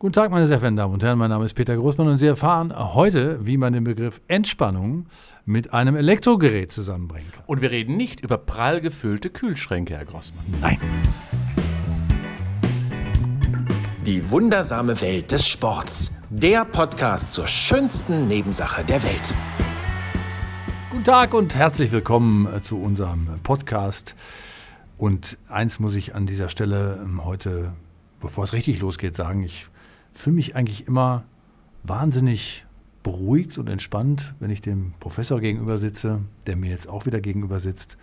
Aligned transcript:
Guten 0.00 0.12
Tag, 0.12 0.30
meine 0.30 0.46
sehr 0.46 0.60
verehrten 0.60 0.76
Damen 0.76 0.94
und 0.94 1.02
Herren. 1.02 1.18
Mein 1.18 1.30
Name 1.30 1.44
ist 1.44 1.54
Peter 1.54 1.76
Großmann 1.76 2.06
und 2.06 2.18
Sie 2.18 2.28
erfahren 2.28 2.72
heute, 2.72 3.44
wie 3.44 3.56
man 3.56 3.72
den 3.72 3.82
Begriff 3.82 4.20
Entspannung 4.28 5.06
mit 5.44 5.72
einem 5.72 5.96
Elektrogerät 5.96 6.70
zusammenbringen 6.70 7.32
kann. 7.32 7.42
Und 7.48 7.62
wir 7.62 7.72
reden 7.72 7.96
nicht 7.96 8.20
über 8.20 8.38
prall 8.38 8.80
gefüllte 8.80 9.28
Kühlschränke, 9.28 9.96
Herr 9.96 10.04
Grossmann. 10.04 10.44
Nein. 10.60 10.78
Die 14.06 14.30
wundersame 14.30 15.00
Welt 15.00 15.32
des 15.32 15.48
Sports. 15.48 16.12
Der 16.30 16.64
Podcast 16.64 17.32
zur 17.32 17.48
schönsten 17.48 18.28
Nebensache 18.28 18.84
der 18.84 19.02
Welt. 19.02 19.34
Guten 20.90 21.02
Tag 21.02 21.34
und 21.34 21.56
herzlich 21.56 21.90
willkommen 21.90 22.46
äh, 22.46 22.62
zu 22.62 22.80
unserem 22.80 23.40
Podcast. 23.42 24.14
Und 24.96 25.38
eins 25.48 25.80
muss 25.80 25.96
ich 25.96 26.14
an 26.14 26.26
dieser 26.26 26.48
Stelle 26.48 27.00
ähm, 27.02 27.24
heute, 27.24 27.72
bevor 28.20 28.44
es 28.44 28.52
richtig 28.52 28.78
losgeht, 28.78 29.16
sagen, 29.16 29.42
ich 29.42 29.66
fühle 30.18 30.36
mich 30.36 30.56
eigentlich 30.56 30.86
immer 30.86 31.24
wahnsinnig 31.84 32.66
beruhigt 33.04 33.56
und 33.56 33.68
entspannt, 33.68 34.34
wenn 34.40 34.50
ich 34.50 34.60
dem 34.60 34.92
Professor 34.98 35.40
gegenüber 35.40 35.78
sitze, 35.78 36.20
der 36.46 36.56
mir 36.56 36.70
jetzt 36.70 36.88
auch 36.88 37.06
wieder 37.06 37.20
gegenüber 37.20 37.60
sitzt, 37.60 37.96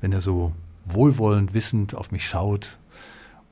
wenn 0.00 0.12
er 0.12 0.20
so 0.20 0.52
wohlwollend 0.84 1.54
wissend 1.54 1.94
auf 1.94 2.12
mich 2.12 2.28
schaut 2.28 2.78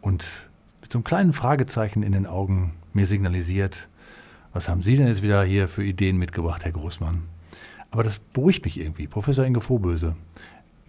und 0.02 0.50
mit 0.82 0.92
so 0.92 0.98
einem 0.98 1.04
kleinen 1.04 1.32
Fragezeichen 1.32 2.02
in 2.02 2.12
den 2.12 2.26
Augen 2.26 2.74
mir 2.92 3.06
signalisiert, 3.06 3.88
was 4.52 4.68
haben 4.68 4.82
Sie 4.82 4.98
denn 4.98 5.06
jetzt 5.06 5.22
wieder 5.22 5.42
hier 5.42 5.66
für 5.66 5.82
Ideen 5.82 6.18
mitgebracht, 6.18 6.64
Herr 6.64 6.72
Großmann? 6.72 7.22
Aber 7.90 8.02
das 8.02 8.18
beruhigt 8.18 8.64
mich 8.66 8.78
irgendwie. 8.78 9.06
Professor 9.06 9.46
Inge 9.46 9.62
Vorböse, 9.62 10.16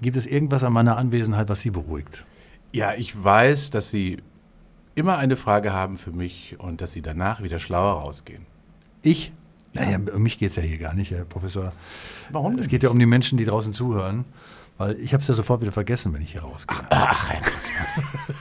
gibt 0.01 0.17
es 0.17 0.27
irgendwas 0.27 0.65
an 0.65 0.73
meiner 0.73 0.97
Anwesenheit, 0.97 1.47
was 1.47 1.61
Sie 1.61 1.71
beruhigt? 1.71 2.25
Ja, 2.73 2.93
ich 2.93 3.23
weiß, 3.23 3.69
dass 3.69 3.91
Sie 3.91 4.17
immer 4.95 5.17
eine 5.17 5.35
Frage 5.35 5.73
haben 5.73 5.97
für 5.97 6.11
mich 6.11 6.55
und 6.59 6.81
dass 6.81 6.91
Sie 6.91 7.01
danach 7.01 7.41
wieder 7.41 7.59
schlauer 7.59 8.01
rausgehen. 8.01 8.45
Ich? 9.01 9.31
Naja, 9.73 9.97
um 10.13 10.21
mich 10.21 10.37
geht 10.37 10.51
es 10.51 10.55
ja 10.55 10.61
hier 10.63 10.77
gar 10.77 10.93
nicht, 10.93 11.11
Herr 11.11 11.25
Professor. 11.25 11.71
Warum 12.31 12.55
Es 12.55 12.61
denn? 12.61 12.69
geht 12.71 12.83
ja 12.83 12.89
um 12.89 12.99
die 12.99 13.07
Menschen, 13.07 13.37
die 13.37 13.45
draußen 13.45 13.73
zuhören. 13.73 14.25
Weil 14.77 14.97
ich 14.99 15.13
habe 15.13 15.21
es 15.21 15.27
ja 15.27 15.35
sofort 15.35 15.61
wieder 15.61 15.71
vergessen, 15.71 16.13
wenn 16.13 16.21
ich 16.23 16.31
hier 16.31 16.41
rausgehe. 16.41 16.77
Ach, 16.89 17.29
Grossmann. 17.29 18.33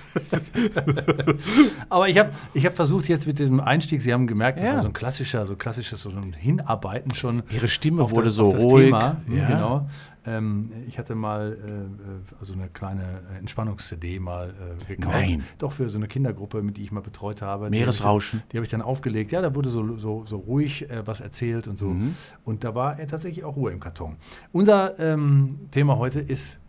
Aber 1.90 2.08
ich 2.08 2.18
habe 2.18 2.30
ich 2.54 2.64
hab 2.64 2.74
versucht 2.74 3.08
jetzt 3.08 3.26
mit 3.26 3.38
diesem 3.38 3.60
Einstieg, 3.60 4.00
Sie 4.02 4.12
haben 4.12 4.26
gemerkt, 4.26 4.58
das 4.58 4.66
Ja. 4.66 4.74
war 4.74 4.80
so 4.82 4.88
ein 4.88 4.92
klassischer, 4.94 5.44
so 5.46 5.56
klassisches 5.56 6.02
so 6.02 6.10
ein 6.10 6.32
Hinarbeiten 6.32 7.14
schon. 7.14 7.42
Ihre 7.50 7.68
Stimme 7.68 8.10
wurde 8.10 8.26
das, 8.26 8.34
so 8.36 8.48
ruhig. 8.48 8.86
Thema. 8.86 9.16
Mhm, 9.26 9.36
Ja. 9.38 9.46
Genau. 9.46 9.88
Ähm, 10.24 10.70
ich 10.86 10.98
hatte 10.98 11.14
mal 11.14 11.52
äh, 11.52 11.70
äh, 11.70 12.38
also 12.38 12.52
eine 12.52 12.68
kleine 12.68 13.22
Entspannungs-CD 13.38 14.20
mal 14.20 14.50
äh, 14.50 14.84
gekauft. 14.84 15.16
Nein. 15.16 15.44
Doch 15.58 15.72
für 15.72 15.88
so 15.88 15.98
eine 15.98 16.06
Kindergruppe, 16.06 16.62
mit 16.62 16.76
die 16.76 16.84
ich 16.84 16.92
mal 16.92 17.00
betreut 17.00 17.42
habe. 17.42 17.70
Meeresrauschen. 17.70 18.42
Die 18.52 18.56
habe 18.56 18.64
ich 18.64 18.70
dann 18.70 18.82
aufgelegt. 18.82 19.32
Ja, 19.32 19.42
da 19.42 19.54
wurde 19.54 19.68
so, 19.68 19.96
so, 19.96 20.24
so 20.24 20.36
ruhig 20.36 20.88
äh, 20.88 21.06
was 21.06 21.20
erzählt 21.20 21.66
und 21.66 21.78
so. 21.78 21.88
Mhm. 21.88 22.14
Und 22.44 22.62
da 22.62 22.74
war 22.74 23.00
äh, 23.00 23.06
tatsächlich 23.06 23.44
auch 23.44 23.56
Ruhe 23.56 23.72
im 23.72 23.80
Karton. 23.80 24.16
Unser 24.52 24.98
ähm, 25.00 25.58
Thema 25.70 25.98
heute 25.98 26.20
ist 26.20 26.60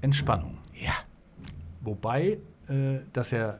Entspannung. 0.00 0.58
Ja. 0.74 0.92
Wobei 1.82 2.38
äh, 2.68 3.00
das 3.12 3.30
ja 3.30 3.58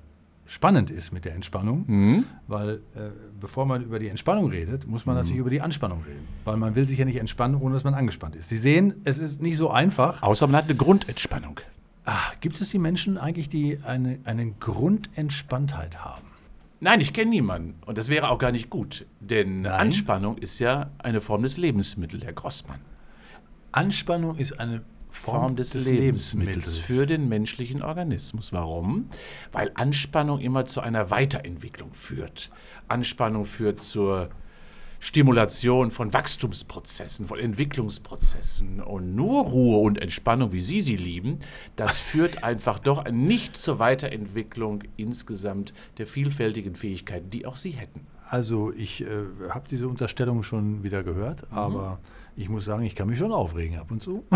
spannend 0.53 0.91
ist 0.91 1.13
mit 1.13 1.25
der 1.25 1.35
Entspannung, 1.35 1.85
Mhm. 1.87 2.25
weil 2.47 2.83
äh, 2.95 3.09
bevor 3.41 3.65
man 3.65 3.83
über 3.83 3.99
die 3.99 4.09
Entspannung 4.09 4.51
redet, 4.51 4.87
muss 4.87 5.07
man 5.07 5.17
natürlich 5.17 5.39
über 5.39 5.49
die 5.51 5.63
Anspannung 5.63 6.03
reden. 6.07 6.29
Weil 6.45 6.59
man 6.59 6.75
will 6.75 6.87
sich 6.87 6.99
ja 6.99 7.07
nicht 7.07 7.17
entspannen, 7.17 7.57
ohne 7.57 7.73
dass 7.73 7.85
man 7.85 7.95
angespannt 7.95 8.37
ist. 8.37 8.51
Sie 8.51 8.59
sehen, 8.59 8.95
es 9.05 9.17
ist 9.19 9.41
nicht 9.41 9.57
so 9.57 9.71
einfach. 9.71 10.23
Außer 10.23 10.47
man 10.47 10.57
hat 10.57 10.65
eine 10.65 10.75
Grundentspannung. 10.77 11.61
Ah, 12.05 12.33
gibt 12.41 12.61
es 12.61 12.69
die 12.71 12.79
Menschen 12.79 13.17
eigentlich, 13.17 13.49
die 13.49 13.79
eine, 13.83 14.19
eine 14.25 14.51
Grundentspanntheit 14.61 16.05
haben? 16.05 16.27
Nein, 16.81 17.01
ich 17.01 17.13
kenne 17.13 17.31
niemanden. 17.31 17.75
Und 17.87 17.97
das 17.97 18.09
wäre 18.09 18.29
auch 18.29 18.39
gar 18.39 18.51
nicht 18.53 18.69
gut. 18.69 19.07
Denn 19.21 19.63
Nein? 19.63 19.73
Anspannung 19.73 20.37
ist 20.37 20.59
ja 20.59 20.91
eine 20.99 21.21
Form 21.21 21.43
des 21.43 21.57
Lebensmittels, 21.57 22.25
Herr 22.25 22.33
Grossmann. 22.33 22.81
Anspannung 23.71 24.37
ist 24.37 24.59
eine 24.61 24.83
Form, 25.13 25.41
Form 25.41 25.57
des, 25.57 25.75
Lebensmittels 25.75 26.79
für 26.79 27.07
den 27.07 27.29
menschlichen 27.29 27.83
Organismus. 27.83 28.53
Warum? 28.53 29.09
Weil 29.53 29.71
Anspannung 29.75 30.41
immer 30.41 30.65
zu 30.65 30.81
einer 30.81 31.11
Weiterentwicklung 31.11 31.93
führt. 31.93 32.51
Anspannung 32.89 33.45
führt 33.45 33.81
zur 33.81 34.31
Stimulation 35.01 35.91
von 35.91 36.13
Wachstumsprozessen, 36.15 37.27
von 37.27 37.39
Entwicklungsprozessen. 37.39 38.81
Und 38.81 39.15
nur 39.15 39.45
Ruhe 39.45 39.79
und 39.83 39.99
Entspannung, 40.01 40.53
wie 40.53 40.61
Sie 40.61 40.81
sie 40.81 40.97
lieben, 40.97 41.41
das 41.77 41.99
führt 42.11 42.45
einfach 42.45 42.79
doch 42.79 43.11
nicht 43.11 43.57
zur 43.57 43.79
Weiterentwicklung 43.79 44.85
insgesamt 44.97 45.75
der 45.99 46.07
vielfältigen 46.07 46.75
Fähigkeiten, 46.75 47.31
die 47.31 47.47
auch 47.47 47.57
Sie 47.57 47.73
hätten. 47.73 48.07
Also 48.31 48.73
ich 48.73 49.03
äh, 49.03 49.07
habe 49.51 49.69
diese 49.71 49.89
Unterstellung 49.89 50.43
schon 50.43 50.83
wieder 50.85 51.03
gehört, 51.03 51.51
Mhm. 51.51 51.59
aber 51.59 51.99
ich 52.37 52.49
muss 52.49 52.65
sagen, 52.65 52.83
ich 52.85 52.95
kann 52.95 53.09
mich 53.09 53.19
schon 53.19 53.33
aufregen 53.33 53.79
ab 53.79 53.91
und 53.91 54.03
zu. 54.03 54.25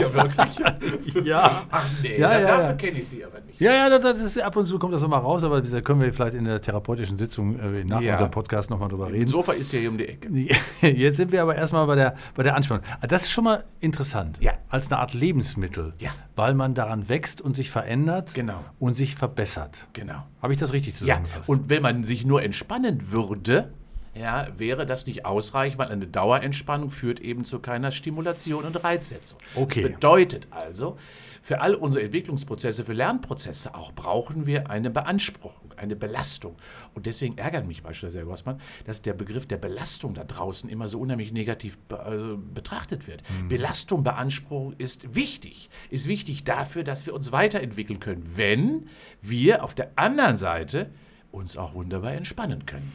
Ja, 0.00 0.12
wirklich? 0.12 1.24
ja. 1.24 1.62
Ach 1.70 1.84
nee, 2.02 2.18
Ja, 2.18 2.28
da- 2.28 2.40
ja, 2.40 2.46
dafür 2.46 2.64
ja. 2.64 2.72
kenne 2.74 2.98
ich 2.98 3.08
Sie 3.08 3.24
aber 3.24 3.40
nicht. 3.40 3.60
Ja, 3.60 3.72
ja, 3.72 3.98
das, 3.98 4.18
ist, 4.20 4.40
ab 4.40 4.56
und 4.56 4.66
zu 4.66 4.78
kommt 4.78 4.92
das 4.94 5.02
nochmal 5.02 5.20
raus, 5.20 5.42
aber 5.44 5.60
da 5.62 5.80
können 5.80 6.00
wir 6.00 6.12
vielleicht 6.12 6.34
in 6.34 6.44
der 6.44 6.60
therapeutischen 6.60 7.16
Sitzung 7.16 7.58
äh, 7.58 7.84
nach 7.84 8.00
Ja. 8.00 8.12
unserem 8.12 8.30
Podcast 8.30 8.70
nochmal 8.70 8.88
drüber 8.88 9.10
reden. 9.12 9.28
Sofa 9.28 9.52
ist 9.52 9.72
ja 9.72 9.80
hier 9.80 9.90
um 9.90 9.98
die 9.98 10.08
Ecke. 10.08 10.28
Jetzt 10.82 11.16
sind 11.16 11.32
wir 11.32 11.42
aber 11.42 11.54
erstmal 11.54 11.86
bei 11.86 11.94
der, 11.94 12.14
bei 12.34 12.42
der 12.42 12.56
Anspannung. 12.56 12.84
Ah, 13.00 13.06
Das 13.06 13.22
ist 13.22 13.30
schon 13.30 13.44
mal 13.44 13.64
interessant. 13.80 14.38
Ja. 14.40 14.52
Als 14.68 14.90
eine 14.90 15.00
Art 15.00 15.14
Lebensmittel. 15.14 15.94
Ja. 15.98 16.10
Weil 16.36 16.54
man 16.54 16.74
daran 16.74 17.08
wächst 17.08 17.40
und 17.40 17.54
sich 17.56 17.70
verändert 17.70 18.34
Genau. 18.34 18.58
und 18.78 18.96
sich 18.96 19.14
verbessert. 19.14 19.86
Genau. 19.92 20.24
Habe 20.42 20.52
ich 20.52 20.58
das 20.58 20.72
richtig 20.72 20.94
Ja, 20.94 20.98
zusammengefasst? 20.98 21.48
und 21.48 21.68
wenn 21.68 21.82
man 21.82 22.04
sich 22.04 22.24
nur 22.26 22.42
entspannen 22.42 23.12
würde, 23.12 23.72
ja, 24.14 24.48
wäre 24.56 24.86
das 24.86 25.06
nicht 25.06 25.24
ausreichend, 25.26 25.78
weil 25.78 25.88
eine 25.88 26.06
Dauerentspannung 26.06 26.90
führt 26.90 27.20
eben 27.20 27.44
zu 27.44 27.58
keiner 27.58 27.90
Stimulation 27.90 28.64
und 28.64 28.84
Reizsetzung. 28.84 29.38
Okay. 29.54 29.82
Das 29.82 29.92
bedeutet 29.92 30.48
also, 30.50 30.96
für 31.42 31.60
all 31.60 31.74
unsere 31.74 32.04
Entwicklungsprozesse, 32.04 32.84
für 32.84 32.92
Lernprozesse 32.92 33.74
auch, 33.74 33.92
brauchen 33.92 34.46
wir 34.46 34.70
eine 34.70 34.88
Beanspruchung, 34.90 35.72
eine 35.76 35.96
Belastung. 35.96 36.56
Und 36.94 37.06
deswegen 37.06 37.36
ärgert 37.38 37.66
mich 37.66 37.82
beispielsweise, 37.82 38.20
Herr 38.20 38.26
Grossmann, 38.26 38.60
dass 38.86 39.02
der 39.02 39.14
Begriff 39.14 39.46
der 39.46 39.58
Belastung 39.58 40.14
da 40.14 40.24
draußen 40.24 40.70
immer 40.70 40.88
so 40.88 41.00
unheimlich 41.00 41.32
negativ 41.32 41.76
be 41.88 41.96
äh, 41.96 42.54
betrachtet 42.54 43.06
wird. 43.06 43.22
Belastung, 43.48 44.04
Beanspruchung 44.04 44.74
ist 44.78 45.14
wichtig. 45.14 45.68
Ist 45.90 46.06
wichtig 46.06 46.44
dafür, 46.44 46.84
dass 46.84 47.04
wir 47.04 47.14
uns 47.14 47.32
weiterentwickeln 47.32 48.00
können, 48.00 48.30
wenn 48.36 48.88
wir 49.20 49.64
auf 49.64 49.74
der 49.74 49.90
anderen 49.96 50.36
Seite 50.36 50.90
uns 51.30 51.56
auch 51.56 51.74
wunderbar 51.74 52.12
entspannen 52.12 52.64
können. 52.64 52.90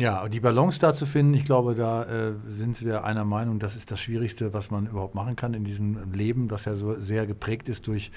Ja, 0.00 0.26
die 0.30 0.40
Balance 0.40 0.80
da 0.80 0.94
zu 0.94 1.04
finden, 1.04 1.34
ich 1.34 1.44
glaube, 1.44 1.74
da 1.74 2.04
äh, 2.04 2.32
sind 2.48 2.82
wir 2.82 3.04
einer 3.04 3.26
Meinung, 3.26 3.58
das 3.58 3.76
ist 3.76 3.90
das 3.90 4.00
Schwierigste, 4.00 4.54
was 4.54 4.70
man 4.70 4.86
überhaupt 4.86 5.14
machen 5.14 5.36
kann 5.36 5.52
in 5.52 5.62
diesem 5.62 6.14
Leben, 6.14 6.48
das 6.48 6.64
ja 6.64 6.74
so 6.74 6.98
sehr 6.98 7.26
geprägt 7.26 7.68
ist 7.68 7.86
durch 7.86 8.10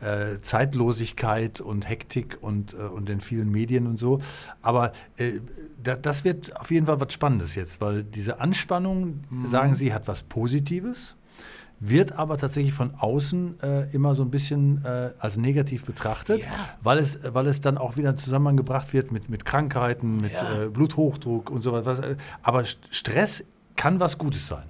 äh, 0.00 0.38
Zeitlosigkeit 0.40 1.60
und 1.60 1.88
Hektik 1.88 2.38
und, 2.40 2.74
äh, 2.74 2.78
und 2.78 3.08
den 3.08 3.20
vielen 3.20 3.52
Medien 3.52 3.86
und 3.86 3.98
so. 3.98 4.20
Aber 4.62 4.92
äh, 5.16 5.34
da, 5.80 5.94
das 5.94 6.24
wird 6.24 6.56
auf 6.56 6.72
jeden 6.72 6.86
Fall 6.86 6.98
was 7.00 7.12
Spannendes 7.12 7.54
jetzt, 7.54 7.80
weil 7.80 8.02
diese 8.02 8.40
Anspannung, 8.40 9.20
Mhm. 9.30 9.46
sagen 9.46 9.74
Sie, 9.74 9.94
hat 9.94 10.08
was 10.08 10.24
Positives. 10.24 11.14
Wird 11.80 12.12
aber 12.12 12.38
tatsächlich 12.38 12.74
von 12.74 12.94
außen 12.98 13.60
äh, 13.62 13.90
immer 13.94 14.14
so 14.16 14.24
ein 14.24 14.30
bisschen 14.30 14.84
äh, 14.84 15.10
als 15.18 15.36
negativ 15.36 15.84
betrachtet, 15.84 16.44
Ja. 16.44 16.50
weil, 16.82 16.98
es, 16.98 17.20
weil 17.32 17.46
es 17.46 17.60
dann 17.60 17.78
auch 17.78 17.96
wieder 17.96 18.16
zusammengebracht 18.16 18.92
wird 18.92 19.12
mit, 19.12 19.28
mit 19.28 19.44
Krankheiten, 19.44 20.16
mit 20.16 20.32
Ja. 20.32 20.62
äh, 20.64 20.68
Bluthochdruck 20.68 21.50
und 21.50 21.62
so 21.62 21.72
was. 21.72 22.00
Aber 22.42 22.60
St- 22.62 22.78
Stress 22.90 23.44
kann 23.76 24.00
was 24.00 24.18
Gutes 24.18 24.48
sein. 24.48 24.64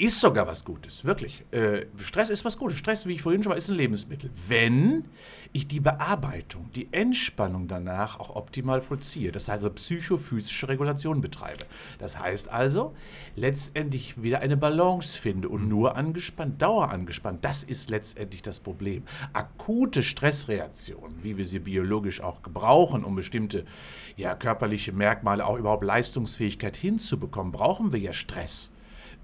Ist 0.00 0.18
sogar 0.18 0.46
was 0.46 0.64
Gutes, 0.64 1.04
wirklich. 1.04 1.44
Äh, 1.50 1.84
Stress 1.98 2.30
ist 2.30 2.42
was 2.46 2.56
Gutes. 2.56 2.78
Stress, 2.78 3.04
wie 3.04 3.12
ich 3.12 3.20
vorhin 3.20 3.42
schon 3.42 3.50
mal, 3.50 3.56
ist 3.56 3.68
ein 3.68 3.76
Lebensmittel. 3.76 4.30
Wenn 4.48 5.04
ich 5.52 5.68
die 5.68 5.80
Bearbeitung, 5.80 6.70
die 6.74 6.88
Entspannung 6.90 7.68
danach 7.68 8.18
auch 8.18 8.34
optimal 8.34 8.80
vollziehe, 8.80 9.30
das 9.30 9.48
heißt 9.48 9.62
also 9.62 9.68
psychophysische 9.68 10.70
Regulation 10.70 11.20
betreibe. 11.20 11.66
Das 11.98 12.18
heißt 12.18 12.48
also, 12.48 12.94
letztendlich 13.36 14.22
wieder 14.22 14.38
eine 14.40 14.56
Balance 14.56 15.20
finde 15.20 15.50
und 15.50 15.68
nur 15.68 15.96
angespannt, 15.96 16.62
dauerangespannt. 16.62 17.44
Das 17.44 17.62
ist 17.62 17.90
letztendlich 17.90 18.40
das 18.40 18.58
Problem. 18.58 19.02
Akute 19.34 20.02
Stressreaktionen, 20.02 21.22
wie 21.22 21.36
wir 21.36 21.44
sie 21.44 21.58
biologisch 21.58 22.22
auch 22.22 22.40
gebrauchen, 22.40 23.04
um 23.04 23.16
bestimmte 23.16 23.66
ja, 24.16 24.34
körperliche 24.34 24.92
Merkmale, 24.92 25.44
auch 25.44 25.58
überhaupt 25.58 25.84
Leistungsfähigkeit 25.84 26.78
hinzubekommen, 26.78 27.52
brauchen 27.52 27.92
wir 27.92 28.00
ja 28.00 28.14
Stress 28.14 28.70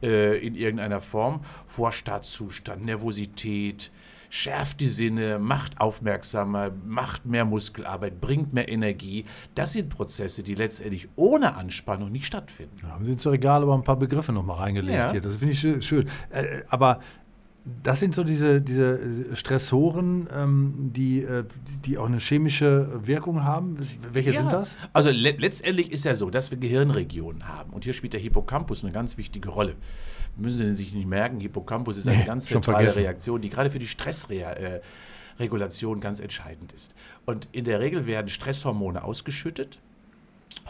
äh, 0.02 0.38
in 0.38 0.54
irgendeiner 0.54 1.00
Form. 1.00 1.40
Vorstartzustand, 1.66 2.84
Nervosität, 2.84 3.90
schärft 4.28 4.81
die 4.81 4.88
Sinne, 4.88 5.38
macht 5.38 5.81
aufmerksamer, 5.81 6.70
macht 6.84 7.26
mehr 7.26 7.44
Muskelarbeit, 7.44 8.20
bringt 8.20 8.52
mehr 8.52 8.69
Energie. 8.69 9.25
Das 9.54 9.72
sind 9.72 9.88
Prozesse, 9.88 10.43
die 10.43 10.54
letztendlich 10.54 11.08
ohne 11.16 11.54
Anspannung 11.54 12.10
nicht 12.12 12.26
stattfinden. 12.26 12.76
Ja, 12.82 12.90
haben 12.90 13.04
Sie 13.04 13.12
ins 13.12 13.26
Regal 13.26 13.62
aber 13.62 13.75
ein 13.75 13.84
paar 13.84 13.96
Begriffe 13.98 14.32
nochmal 14.32 14.56
reingelegt 14.56 14.98
Ja. 14.98 15.10
hier. 15.12 15.20
Das 15.20 15.37
finde 15.37 15.52
ich 15.52 15.60
schön. 15.60 15.81
schön. 15.82 16.08
Äh, 16.31 16.62
aber 16.69 17.00
das 17.82 17.98
sind 17.98 18.14
so 18.14 18.22
diese, 18.22 18.62
diese 18.62 19.34
Stressoren, 19.34 20.28
ähm, 20.32 20.92
die, 20.94 21.22
äh, 21.22 21.42
die 21.84 21.98
auch 21.98 22.06
eine 22.06 22.18
chemische 22.18 22.88
Wirkung 23.04 23.42
haben. 23.42 23.76
Welche 24.12 24.30
Ja, 24.30 24.38
sind 24.38 24.52
das? 24.52 24.76
Also 24.92 25.10
le 25.10 25.32
letztendlich 25.32 25.90
ist 25.90 26.04
ja 26.04 26.14
so, 26.14 26.30
dass 26.30 26.52
wir 26.52 26.58
Gehirnregionen 26.58 27.48
haben. 27.48 27.72
Und 27.72 27.82
hier 27.84 27.92
spielt 27.92 28.12
der 28.12 28.20
Hippocampus 28.20 28.84
eine 28.84 28.92
ganz 28.92 29.18
wichtige 29.18 29.48
Rolle. 29.48 29.74
Müssen 30.36 30.58
Sie 30.58 30.76
sich 30.76 30.94
nicht 30.94 31.08
merken, 31.08 31.40
Hippocampus 31.40 31.96
ist 31.96 32.06
eine 32.06 32.18
Nee, 32.18 32.24
ganz 32.24 32.46
zentrale. 32.46 32.94
Reaktion, 32.94 33.40
die 33.40 33.48
gerade 33.48 33.70
für 33.70 33.80
die 33.80 33.88
Stressregulation 33.88 36.00
ganz 36.00 36.20
entscheidend 36.20 36.72
ist. 36.72 36.94
Und 37.24 37.48
in 37.52 37.64
der 37.64 37.80
Regel 37.80 38.06
werden 38.06 38.28
Stresshormone 38.28 39.02
ausgeschüttet, 39.02 39.80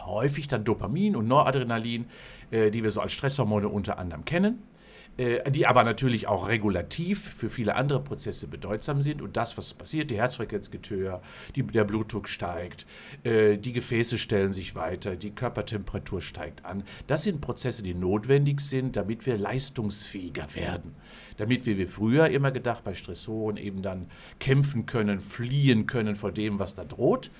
häufig 0.05 0.47
dann 0.47 0.63
Dopamin 0.63 1.15
und 1.15 1.27
Noradrenalin, 1.27 2.05
äh, 2.49 2.71
die 2.71 2.81
wir 2.81 2.89
so 2.91 3.01
als 3.01 3.11
Stresshormone 3.11 3.67
unter 3.67 3.99
anderem 3.99 4.25
kennen, 4.25 4.55
äh, 4.55 4.76
die 5.17 5.65
aber 5.65 5.83
natürlich 5.83 6.27
auch 6.27 6.47
regulativ 6.47 7.33
für 7.33 7.49
viele 7.49 7.75
andere 7.75 8.01
Prozesse 8.01 8.47
bedeutsam 8.47 9.01
sind. 9.01 9.21
Und 9.21 9.35
das, 9.35 9.57
was 9.57 9.73
passiert, 9.73 10.11
die 10.11 10.17
Herzfrequenz 10.17 10.69
geht 10.69 10.89
höher, 10.89 11.21
die, 11.55 11.63
der 11.63 11.85
Blutdruck 11.85 12.29
steigt, 12.29 12.85
äh, 13.23 13.57
die 13.57 13.73
Gefäße 13.73 14.17
stellen 14.17 14.53
sich 14.53 14.75
weiter, 14.75 15.15
die 15.15 15.31
Körpertemperatur 15.31 16.21
steigt 16.21 16.65
an. 16.65 16.83
Das 17.07 17.23
sind 17.23 17.41
Prozesse, 17.41 17.81
die 17.81 17.95
notwendig 17.95 18.61
sind, 18.61 18.95
damit 18.95 19.25
wir 19.25 19.37
leistungsfähiger 19.37 20.53
werden. 20.53 20.93
Damit 21.37 21.65
wir, 21.65 21.77
wie 21.77 21.87
früher 21.87 22.29
immer 22.29 22.51
gedacht, 22.51 22.83
bei 22.83 22.93
Stressoren 22.93 23.57
eben 23.57 23.81
dann 23.81 24.07
kämpfen 24.39 24.85
können, 24.85 25.19
fliehen 25.19 25.87
können 25.87 26.15
vor 26.15 26.31
dem, 26.31 26.59
was 26.59 26.75
da 26.75 26.83
droht. 26.83 27.31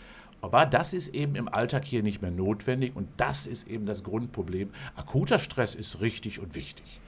Aber 0.41 0.65
das 0.65 0.93
ist 0.93 1.09
eben 1.09 1.35
im 1.35 1.47
Alltag 1.47 1.85
hier 1.85 2.03
nicht 2.03 2.21
mehr 2.21 2.31
notwendig 2.31 2.95
und 2.95 3.07
das 3.17 3.47
ist 3.47 3.67
eben 3.67 3.85
das 3.85 4.03
Grundproblem. 4.03 4.69
Akuter 4.95 5.39
Stress 5.39 5.75
ist 5.75 5.99
richtig 5.99 6.39
und 6.39 6.55
wichtig. 6.55 6.99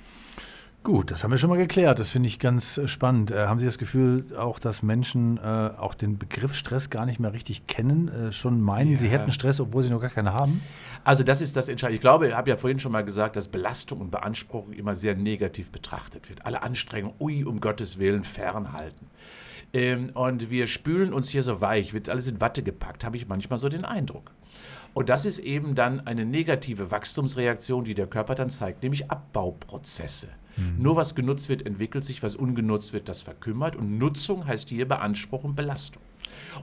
Gut, 0.82 1.12
das 1.12 1.24
haben 1.24 1.32
wir 1.32 1.38
schon 1.38 1.50
mal 1.50 1.58
geklärt. 1.58 2.00
Das 2.00 2.12
finde 2.12 2.28
ich 2.28 2.40
ganz 2.40 2.78
äh, 2.78 2.88
spannend. 2.88 3.32
Äh, 3.32 3.48
haben 3.48 3.60
Sie 3.60 3.66
das 3.66 3.78
Gefühl 3.78 4.26
auch, 4.38 4.60
dass 4.60 4.82
Menschen 4.82 5.38
äh, 5.38 5.42
auch 5.78 5.94
den 5.94 6.18
Begriff 6.18 6.56
Stress 6.56 6.90
gar 6.90 7.06
nicht 7.06 7.20
mehr 7.20 7.34
richtig 7.34 7.68
kennen, 7.68 8.08
äh, 8.08 8.32
schon 8.32 8.62
meinen, 8.62 8.96
sie 8.96 9.08
Ja. 9.08 9.14
hätten 9.14 9.32
Stress, 9.34 9.60
obwohl 9.60 9.84
sie 9.84 9.90
noch 9.90 10.00
gar 10.00 10.10
keinen 10.10 10.34
haben? 10.34 10.62
Also 11.04 11.24
das 11.24 11.42
ist 11.42 11.58
das 11.58 11.68
Entscheidende. 11.68 11.96
Ich 11.96 12.02
glaube, 12.02 12.30
ich 12.30 12.34
habe 12.34 12.50
ja 12.50 12.56
vorhin 12.56 12.80
schon 12.80 12.94
mal 12.94 13.04
gesagt, 13.04 13.36
dass 13.36 13.50
Belastung 13.50 14.00
und 14.00 14.10
Beanspruchung 14.10 14.72
immer 14.72 14.96
sehr 14.96 15.16
negativ 15.16 15.70
betrachtet 15.70 16.30
wird. 16.30 16.46
Alle 16.46 16.64
Anstrengungen, 16.64 17.16
ui, 17.20 17.44
um 17.44 17.60
Gottes 17.60 18.00
Willen, 18.00 18.24
fernhalten. 18.24 19.08
Ähm, 19.74 20.12
und 20.14 20.50
wir 20.50 20.66
spülen 20.66 21.12
uns 21.14 21.28
hier 21.30 21.44
so 21.44 21.60
weich, 21.60 21.94
wird 21.94 22.08
alles 22.10 22.28
in 22.28 22.40
Watte 22.40 22.64
gepackt, 22.64 23.04
habe 23.04 23.18
ich 23.18 23.28
manchmal 23.28 23.60
so 23.60 23.68
den 23.68 23.84
Eindruck. 23.84 24.32
Und 24.94 25.10
das 25.10 25.26
ist 25.26 25.40
eben 25.40 25.76
dann 25.76 26.08
eine 26.08 26.26
negative 26.26 26.90
Wachstumsreaktion, 26.90 27.84
die 27.84 27.94
der 27.96 28.08
Körper 28.08 28.34
dann 28.34 28.50
zeigt, 28.50 28.82
nämlich 28.82 29.12
Abbauprozesse. 29.12 30.30
Nur 30.78 30.96
was 30.96 31.16
genutzt 31.16 31.50
wird, 31.50 31.66
entwickelt 31.66 32.06
sich, 32.06 32.24
was 32.24 32.36
ungenutzt 32.36 32.94
wird, 32.94 33.10
das 33.10 33.22
verkümmert. 33.22 33.76
Und 33.76 33.98
Nutzung 33.98 34.48
heißt 34.48 34.70
hier 34.70 34.88
Beanspruchung, 34.88 35.56
Belastung. 35.56 36.02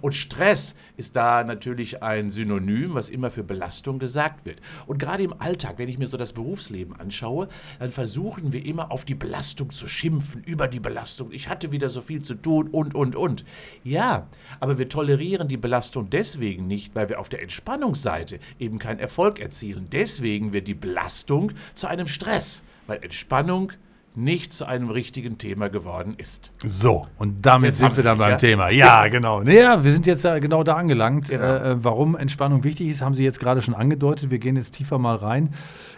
Und 0.01 0.15
Stress 0.15 0.75
ist 0.97 1.17
da 1.17 1.45
natürlich 1.45 2.03
ein 2.03 2.31
Synonym, 2.31 2.95
was 2.95 3.09
immer 3.09 3.31
für 3.31 3.43
Belastung 3.43 3.99
gesagt 3.99 4.45
wird. 4.45 4.61
Und 4.87 4.99
gerade 4.99 5.23
im 5.23 5.41
Alltag, 5.41 5.79
wenn 5.79 5.89
ich 5.89 5.99
mir 5.99 6.07
so 6.07 6.17
das 6.17 6.33
Berufsleben 6.33 6.99
anschaue, 6.99 7.49
dann 7.79 7.91
versuchen 7.91 8.53
wir 8.53 8.65
immer 8.65 8.91
auf 8.93 9.05
die 9.05 9.15
Belastung 9.15 9.71
zu 9.71 9.89
schimpfen, 9.89 10.43
über 10.45 10.69
die 10.69 10.81
Belastung. 10.81 11.33
Ich 11.33 11.49
hatte 11.49 11.73
wieder 11.73 11.89
so 11.89 12.01
viel 12.01 12.23
zu 12.23 12.35
tun 12.35 12.69
und, 12.69 12.95
und, 12.95 13.17
und. 13.17 13.45
Ja, 13.85 14.29
aber 14.61 14.79
wir 14.79 14.89
tolerieren 14.89 15.49
die 15.49 15.57
Belastung 15.57 16.11
deswegen 16.11 16.67
nicht, 16.67 16.95
weil 16.95 17.09
wir 17.09 17.21
auf 17.21 17.29
der 17.29 17.43
Entspannungsseite 17.43 18.39
eben 18.59 18.79
keinen 18.79 19.01
Erfolg 19.01 19.41
erzielen. 19.41 19.89
Deswegen 19.91 20.53
wird 20.53 20.69
die 20.69 20.75
Belastung 20.75 21.53
zu 21.75 21.87
einem 21.87 22.07
Stress, 22.07 22.63
weil 22.87 23.03
Entspannung 23.03 23.73
nicht 24.17 24.55
zu 24.55 24.65
einem 24.65 24.89
richtigen 24.89 25.37
Thema 25.37 25.69
geworden 25.69 26.15
ist. 26.17 26.51
So, 26.65 27.07
und 27.19 27.45
damit 27.45 27.69
Jetzt 27.69 27.79
sind 27.79 27.97
wir 27.97 28.03
dann 28.03 28.17
beim 28.17 28.31
ja? 28.31 28.37
Thema. 28.37 28.71
Ja, 28.71 29.07
genau. 29.09 29.43
Naja, 29.43 29.85
wir 29.85 29.93
sind 29.93 30.07
jetzt 30.07 30.25
äh, 30.25 30.41
genau 30.41 30.65
da 30.65 30.75
angelangt. 30.75 31.29
Genau. 31.29 31.43
Äh, 31.43 31.73
äh, 31.73 31.85
warum 31.85 32.17
Entspannung 32.17 32.65
wichtig 32.65 32.89
ist, 32.89 33.03
haben 33.03 33.15
Sie 33.15 33.25
jetzt 33.25 33.39
gerade 33.39 33.61
schon 33.61 33.75
angedeutet. 33.75 34.31
Wir 34.31 34.39
gehen 34.39 34.57
jetzt 34.57 34.73
tiefer 34.73 34.99
mal 34.99 35.17
rein 35.17 35.51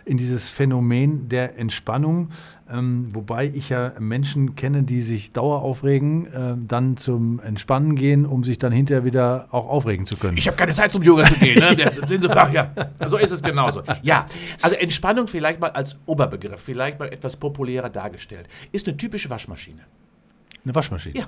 in 0.05 0.17
dieses 0.17 0.49
Phänomen 0.49 1.29
der 1.29 1.59
Entspannung. 1.59 2.31
Ähm, 2.71 3.09
wobei 3.15 3.47
ich 3.47 3.71
ja 3.71 3.93
Menschen 3.99 4.55
kenne, 4.55 4.83
die 4.83 5.01
sich 5.01 5.33
dauer 5.33 5.63
aufregen, 5.63 6.27
äh, 6.27 6.55
dann 6.59 6.99
zum 6.99 7.41
Entspannen 7.41 7.95
gehen, 7.95 8.27
um 8.27 8.45
sich 8.45 8.59
dann 8.59 8.73
hinterher 8.73 9.05
wieder 9.05 9.49
auch 9.53 9.69
aufregen 9.69 10.05
zu 10.05 10.17
können. 10.17 10.37
Ich 10.37 10.47
habe 10.47 10.57
keine 10.57 10.73
Zeit 10.73 10.93
zum 10.93 11.03
Yoga 11.03 11.25
zu 11.25 11.35
gehen. 11.35 11.59
Ne? 11.59 11.75
Der, 11.77 11.93
sind 12.07 12.21
Sie, 12.21 12.29
ach, 12.31 12.53
ja, 12.53 12.73
so 13.07 13.17
ist 13.17 13.31
es 13.31 13.43
genauso. 13.43 13.83
Ja, 14.03 14.27
also 14.61 14.77
Entspannung 14.77 15.29
vielleicht 15.29 15.61
mal 15.61 15.71
als 15.71 15.97
Oberbegriff, 16.05 16.61
vielleicht 16.61 16.99
mal 16.99 17.09
etwas 17.09 17.37
populärer 17.37 17.89
dargestellt, 17.89 18.49
ist 18.71 18.87
eine 18.87 18.97
typische 18.97 19.31
Waschmaschine. 19.31 19.81
Eine 20.65 20.75
Waschmaschine. 20.75 21.19
Ja. 21.19 21.27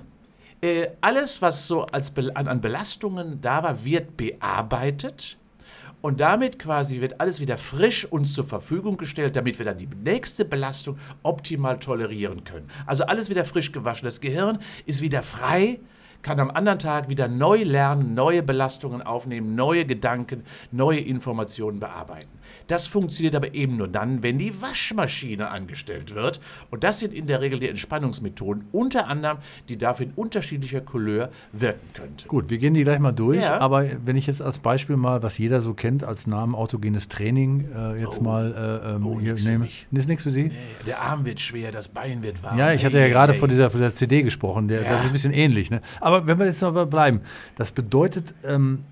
Äh, 0.61 0.89
alles, 1.01 1.41
was 1.41 1.67
so 1.67 1.87
als 1.87 2.15
an, 2.35 2.49
an 2.49 2.61
Belastungen 2.61 3.41
da 3.41 3.63
war, 3.63 3.83
wird 3.83 4.19
bearbeitet. 4.19 5.39
Und 6.03 6.21
damit 6.21 6.59
quasi 6.59 7.01
wird 7.01 7.21
alles 7.21 7.41
wieder 7.41 7.59
frisch 7.59 8.05
uns 8.05 8.33
zur 8.33 8.45
Verfügung 8.45 8.97
gestellt, 8.97 9.37
damit 9.37 9.59
wir 9.59 9.67
dann 9.67 9.79
die 9.79 9.89
nächste 10.03 10.45
Belastung 10.45 10.99
optimal 11.23 11.79
tolerieren 11.79 12.45
können. 12.45 12.69
Also 12.87 13.05
alles 13.05 13.29
wieder 13.29 13.45
frisch 13.45 13.73
gewaschen. 13.73 14.07
Das 14.07 14.21
Gehirn 14.21 14.59
ist 14.87 15.03
wieder 15.03 15.23
frei, 15.23 15.81
kann 16.23 16.41
am 16.41 16.51
anderen 16.51 16.79
Tag 16.79 17.09
wieder 17.09 17.29
neu 17.29 17.63
lernen, 17.63 18.15
neue 18.15 18.43
Belastungen 18.43 19.03
aufnehmen, 19.03 19.55
neue 19.55 19.85
Gedanken, 19.85 20.45
neue 20.71 21.01
Informationen 21.01 21.81
bearbeiten. 21.81 22.40
Das 22.71 22.87
funktioniert 22.87 23.35
aber 23.35 23.53
eben 23.55 23.77
nur 23.77 23.89
dann, 23.89 24.23
wenn 24.23 24.39
die 24.39 24.61
Waschmaschine 24.63 25.51
angestellt 25.51 26.15
wird. 26.15 26.41
Und 26.71 26.85
das 26.85 27.01
sind 27.01 27.13
in 27.13 27.27
der 27.27 27.41
Regel 27.41 27.59
die 27.59 27.69
Entspannungsmethoden, 27.69 28.65
unter 28.73 29.09
anderem, 29.09 29.39
die 29.69 29.77
dafür 29.77 30.07
in 30.07 30.13
unterschiedlicher 30.15 30.81
Couleur 30.81 31.31
wirken 31.53 31.81
könnte. 31.95 32.29
Gut, 32.29 32.49
wir 32.49 32.59
gehen 32.59 32.75
die 32.75 32.85
gleich 32.85 33.01
mal 33.01 33.13
durch. 33.13 33.41
Ja. 33.43 33.59
Aber 33.59 33.85
wenn 34.05 34.17
ich 34.17 34.27
jetzt 34.29 34.41
als 34.41 34.59
Beispiel 34.61 34.97
mal, 34.97 35.23
was 35.23 35.37
jeder 35.39 35.61
so 35.61 35.75
kennt, 35.75 36.05
als 36.05 36.27
Namen 36.27 36.55
autogenes 36.55 37.09
Training, 37.09 37.69
äh, 37.75 38.01
jetzt 38.01 38.21
Oh. 38.21 38.25
mal 38.25 38.55
äh, 38.85 38.91
ähm, 38.95 39.07
Oh, 39.07 39.19
hier 39.21 39.35
nehme. 39.35 39.69
ist 39.91 40.09
nichts 40.09 40.23
für 40.23 40.31
Sie? 40.31 40.45
Nee, 40.45 40.53
Der 40.87 41.01
Arm 41.03 41.25
wird 41.25 41.41
schwer, 41.41 41.73
das 41.73 41.89
Bein 41.89 42.23
wird 42.23 42.43
warm. 42.43 42.57
Ja, 42.57 42.73
ich 42.73 42.85
hatte 42.85 42.99
ja 42.99 43.09
gerade 43.09 43.35
von 43.35 43.49
dieser, 43.49 43.71
von 43.71 43.81
dieser 43.81 43.95
CD 43.95 44.23
gesprochen. 44.23 44.69
Der, 44.69 44.83
Ja. 44.83 44.89
Das 44.91 45.01
ist 45.01 45.07
ein 45.09 45.13
bisschen 45.13 45.33
ähnlich. 45.33 45.71
Ne? 45.71 45.81
Aber 46.01 46.27
wenn 46.27 46.39
wir 46.39 46.47
jetzt 46.47 46.63
noch 46.63 46.73
mal 46.73 46.87
bleiben, 46.87 47.21
das 47.57 47.73
bedeutet, 47.73 48.35
ähm, 48.45 48.85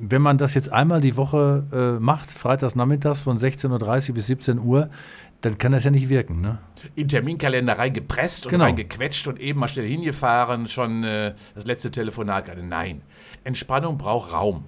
wenn 0.00 0.22
man 0.22 0.38
das 0.38 0.54
jetzt 0.54 0.72
einmal 0.72 1.00
die 1.00 1.16
Woche 1.16 1.66
äh, 1.72 2.00
macht, 2.00 2.30
freitags 2.30 2.74
nachmittags 2.74 3.20
von 3.20 3.36
16.30 3.36 4.08
Uhr 4.08 4.14
bis 4.14 4.26
17 4.26 4.58
Uhr, 4.58 4.90
dann 5.40 5.56
kann 5.56 5.72
das 5.72 5.84
ja 5.84 5.90
nicht 5.90 6.08
wirken. 6.08 6.40
Ne? 6.40 6.58
in 6.96 7.08
Terminkalender 7.08 7.78
reingepresst 7.78 8.46
und 8.46 8.52
Genau. 8.52 8.64
reingequetscht 8.64 9.26
und 9.26 9.38
eben 9.40 9.60
mal 9.60 9.68
schnell 9.68 9.86
hingefahren, 9.86 10.66
schon 10.68 11.04
äh, 11.04 11.34
das 11.54 11.64
letzte 11.66 11.90
Telefonat 11.90 12.46
gerade. 12.46 12.62
Nein, 12.62 13.02
Entspannung 13.44 13.98
braucht 13.98 14.32
Raum. 14.32 14.64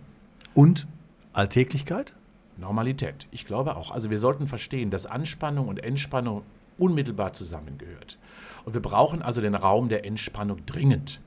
Und 0.54 0.86
Alltäglichkeit? 1.32 2.14
Normalität. 2.58 3.26
Ich 3.30 3.46
glaube 3.46 3.76
auch. 3.76 3.90
Also 3.90 4.10
wir 4.10 4.18
sollten 4.18 4.46
verstehen, 4.46 4.90
dass 4.90 5.06
Anspannung 5.06 5.68
und 5.68 5.82
Entspannung 5.82 6.42
unmittelbar 6.78 7.32
zusammengehört. 7.32 8.18
Und 8.64 8.74
wir 8.74 8.82
brauchen 8.82 9.22
also 9.22 9.40
den 9.40 9.54
Raum 9.54 9.88
der 9.88 10.04
Entspannung 10.04 10.64
dringend. 10.66 11.20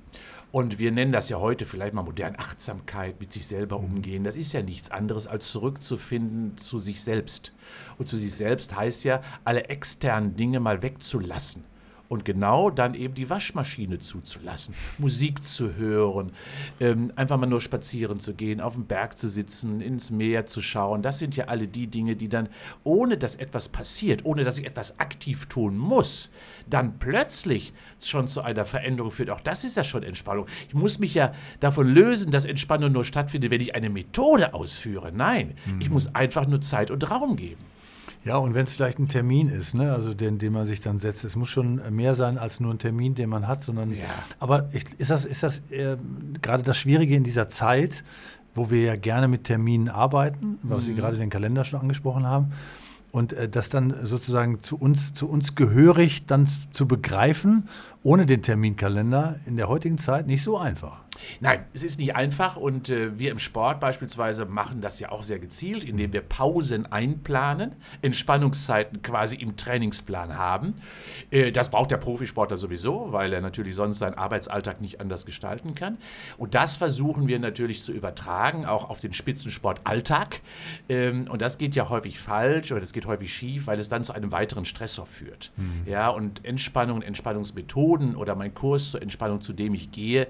Und 0.51 0.79
wir 0.79 0.91
nennen 0.91 1.11
das 1.11 1.29
ja 1.29 1.39
heute 1.39 1.65
vielleicht 1.65 1.93
mal 1.93 2.03
modern 2.03 2.35
Achtsamkeit, 2.37 3.19
mit 3.19 3.33
sich 3.33 3.45
selber 3.45 3.77
umgehen. 3.77 4.23
Das 4.23 4.35
ist 4.35 4.53
ja 4.53 4.61
nichts 4.61 4.89
anderes, 4.89 5.27
als 5.27 5.49
zurückzufinden 5.49 6.57
zu 6.57 6.79
sich 6.79 7.01
selbst. 7.01 7.53
Und 7.97 8.07
zu 8.07 8.17
sich 8.17 8.33
selbst 8.33 8.75
heißt 8.75 9.03
ja, 9.03 9.21
alle 9.43 9.65
externen 9.65 10.35
Dinge 10.37 10.59
mal 10.59 10.81
wegzulassen. 10.81 11.63
Und 12.07 12.23
genau 12.23 12.69
dann 12.69 12.93
eben 12.93 13.15
die 13.15 13.29
Waschmaschine 13.29 13.99
zuzulassen, 13.99 14.75
Musik 14.99 15.43
zu 15.43 15.75
hören, 15.75 16.31
ähm, 16.79 17.11
einfach 17.15 17.37
mal 17.37 17.47
nur 17.47 17.61
spazieren 17.61 18.19
zu 18.19 18.33
gehen, 18.33 18.61
auf 18.61 18.73
dem 18.73 18.85
Berg 18.85 19.17
zu 19.17 19.29
sitzen, 19.29 19.81
ins 19.81 20.11
Meer 20.11 20.45
zu 20.45 20.61
schauen. 20.61 21.01
Das 21.01 21.19
sind 21.19 21.35
ja 21.35 21.45
alle 21.45 21.67
die 21.67 21.87
Dinge, 21.87 22.15
die 22.15 22.29
dann, 22.29 22.49
ohne 22.83 23.17
dass 23.17 23.35
etwas 23.35 23.69
passiert, 23.69 24.23
ohne 24.23 24.43
dass 24.43 24.59
ich 24.59 24.65
etwas 24.65 24.99
aktiv 24.99 25.47
tun 25.47 25.77
muss, 25.77 26.31
dann 26.69 26.99
plötzlich 26.99 27.73
schon 27.99 28.27
zu 28.27 28.41
einer 28.41 28.65
Veränderung 28.65 29.11
führt. 29.11 29.29
Auch 29.29 29.41
das 29.41 29.63
ist 29.63 29.77
ja 29.77 29.83
schon 29.83 30.03
Entspannung. 30.03 30.45
Ich 30.67 30.73
muss 30.73 30.99
mich 30.99 31.13
ja 31.15 31.33
davon 31.59 31.87
lösen, 31.87 32.31
dass 32.31 32.45
Entspannung 32.45 32.91
nur 32.91 33.03
stattfindet, 33.03 33.51
wenn 33.51 33.61
ich 33.61 33.75
eine 33.75 33.89
Methode 33.89 34.53
ausführe. 34.53 35.11
Nein, 35.11 35.55
ich 35.79 35.89
muss 35.89 36.13
einfach 36.13 36.45
nur 36.47 36.61
Zeit 36.61 36.91
und 36.91 37.09
Raum 37.09 37.35
geben. 37.35 37.63
Ja, 38.25 38.37
und 38.37 38.55
wenn 38.55 38.65
es 38.65 38.73
vielleicht 38.73 38.97
ein 38.97 39.07
Termin 39.07 39.49
ist, 39.49 39.75
ne, 39.75 39.93
also 39.93 40.15
den, 40.15 40.39
den 40.39 40.51
man 40.51 40.65
sich 40.65 40.81
dann 40.81 40.97
setzt, 40.97 41.23
es 41.23 41.35
muss 41.35 41.47
schon 41.47 41.79
mehr 41.95 42.15
sein 42.15 42.39
als 42.39 42.59
nur 42.59 42.73
ein 42.73 42.79
Termin, 42.79 43.13
den 43.13 43.29
man 43.29 43.47
hat, 43.47 43.61
sondern. 43.61 43.91
Ja. 43.91 44.05
Aber 44.39 44.67
ich, 44.73 44.83
ist 44.97 45.11
das, 45.11 45.25
ist 45.25 45.43
das 45.43 45.59
äh, 45.69 45.95
gerade 46.41 46.63
das 46.63 46.75
Schwierige 46.75 47.15
in 47.15 47.23
dieser 47.23 47.49
Zeit, 47.49 48.03
wo 48.55 48.71
wir 48.71 48.81
ja 48.81 48.95
gerne 48.95 49.27
mit 49.27 49.43
Terminen 49.43 49.89
arbeiten, 49.89 50.57
was 50.63 50.85
Sie 50.85 50.95
gerade 50.95 51.17
den 51.17 51.29
Kalender 51.29 51.63
schon 51.65 51.81
angesprochen 51.81 52.25
haben, 52.25 52.53
und 53.11 53.31
äh, 53.33 53.47
das 53.47 53.69
dann 53.69 53.93
sozusagen 54.03 54.59
zu 54.59 54.75
uns, 54.77 55.13
zu 55.13 55.29
uns 55.29 55.53
gehörig 55.53 56.25
dann 56.25 56.47
zu 56.47 56.87
begreifen, 56.87 57.69
ohne 58.01 58.25
den 58.25 58.41
Terminkalender 58.41 59.39
in 59.45 59.55
der 59.55 59.69
heutigen 59.69 59.99
Zeit 59.99 60.25
nicht 60.25 60.41
so 60.41 60.57
einfach. 60.57 61.04
Nein, 61.39 61.65
es 61.73 61.83
ist 61.83 61.99
nicht 61.99 62.15
einfach 62.15 62.55
und 62.55 62.89
äh, 62.89 63.17
wir 63.17 63.31
im 63.31 63.39
Sport 63.39 63.79
beispielsweise 63.79 64.45
machen 64.45 64.81
das 64.81 64.99
ja 64.99 65.11
auch 65.11 65.23
sehr 65.23 65.39
gezielt, 65.39 65.83
indem 65.83 66.13
wir 66.13 66.21
Pausen 66.21 66.91
einplanen, 66.91 67.73
Entspannungszeiten 68.01 69.01
quasi 69.01 69.35
im 69.35 69.57
Trainingsplan 69.57 70.37
haben. 70.37 70.75
Äh, 71.31 71.51
das 71.51 71.69
braucht 71.69 71.91
der 71.91 71.97
Profisportler 71.97 72.57
sowieso, 72.57 73.11
weil 73.11 73.33
er 73.33 73.41
natürlich 73.41 73.75
sonst 73.75 73.99
seinen 73.99 74.15
Arbeitsalltag 74.15 74.81
nicht 74.81 74.99
anders 75.01 75.25
gestalten 75.25 75.75
kann. 75.75 75.97
Und 76.37 76.55
das 76.55 76.77
versuchen 76.77 77.27
wir 77.27 77.39
natürlich 77.39 77.83
zu 77.83 77.91
übertragen, 77.91 78.65
auch 78.65 78.89
auf 78.89 78.99
den 78.99 79.13
Spitzensportalltag. 79.13 80.41
Ähm, 80.89 81.27
und 81.29 81.41
das 81.41 81.57
geht 81.57 81.75
ja 81.75 81.89
häufig 81.89 82.19
falsch 82.19 82.71
oder 82.71 82.81
das 82.81 82.93
geht 82.93 83.05
häufig 83.05 83.33
schief, 83.33 83.67
weil 83.67 83.79
es 83.79 83.89
dann 83.89 84.03
zu 84.03 84.13
einem 84.13 84.31
weiteren 84.31 84.65
Stressor 84.65 85.05
führt. 85.05 85.51
Mhm. 85.57 85.83
Ja, 85.85 86.09
und 86.09 86.43
Entspannung, 86.45 87.01
Entspannungsmethoden 87.01 88.15
oder 88.15 88.35
mein 88.35 88.53
Kurs 88.53 88.91
zur 88.91 89.01
Entspannung, 89.01 89.41
zu 89.41 89.53
dem 89.53 89.73
ich 89.73 89.91
gehe, 89.91 90.27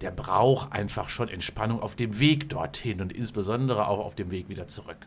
der 0.00 0.10
braucht 0.10 0.72
einfach 0.72 1.08
schon 1.08 1.28
Entspannung 1.28 1.80
auf 1.80 1.96
dem 1.96 2.18
Weg 2.18 2.48
dorthin 2.48 3.00
und 3.00 3.12
insbesondere 3.12 3.88
auch 3.88 4.04
auf 4.04 4.14
dem 4.14 4.30
Weg 4.30 4.48
wieder 4.48 4.66
zurück. 4.66 4.98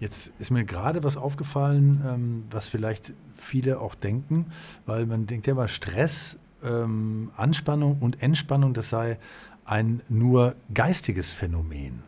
Jetzt 0.00 0.32
ist 0.38 0.50
mir 0.50 0.64
gerade 0.64 1.04
was 1.04 1.18
aufgefallen, 1.18 2.02
ähm, 2.06 2.44
was 2.50 2.66
vielleicht 2.66 3.12
viele 3.32 3.80
auch 3.80 3.94
denken, 3.94 4.46
weil 4.86 5.04
man 5.04 5.26
denkt 5.26 5.46
ja 5.46 5.52
immer, 5.52 5.68
Stress, 5.68 6.38
ähm, 6.64 7.30
Anspannung 7.36 7.98
und 8.00 8.22
Entspannung, 8.22 8.72
das 8.72 8.88
sei 8.88 9.18
ein 9.66 10.00
nur 10.08 10.54
geistiges 10.72 11.32
Phänomen. 11.32 12.02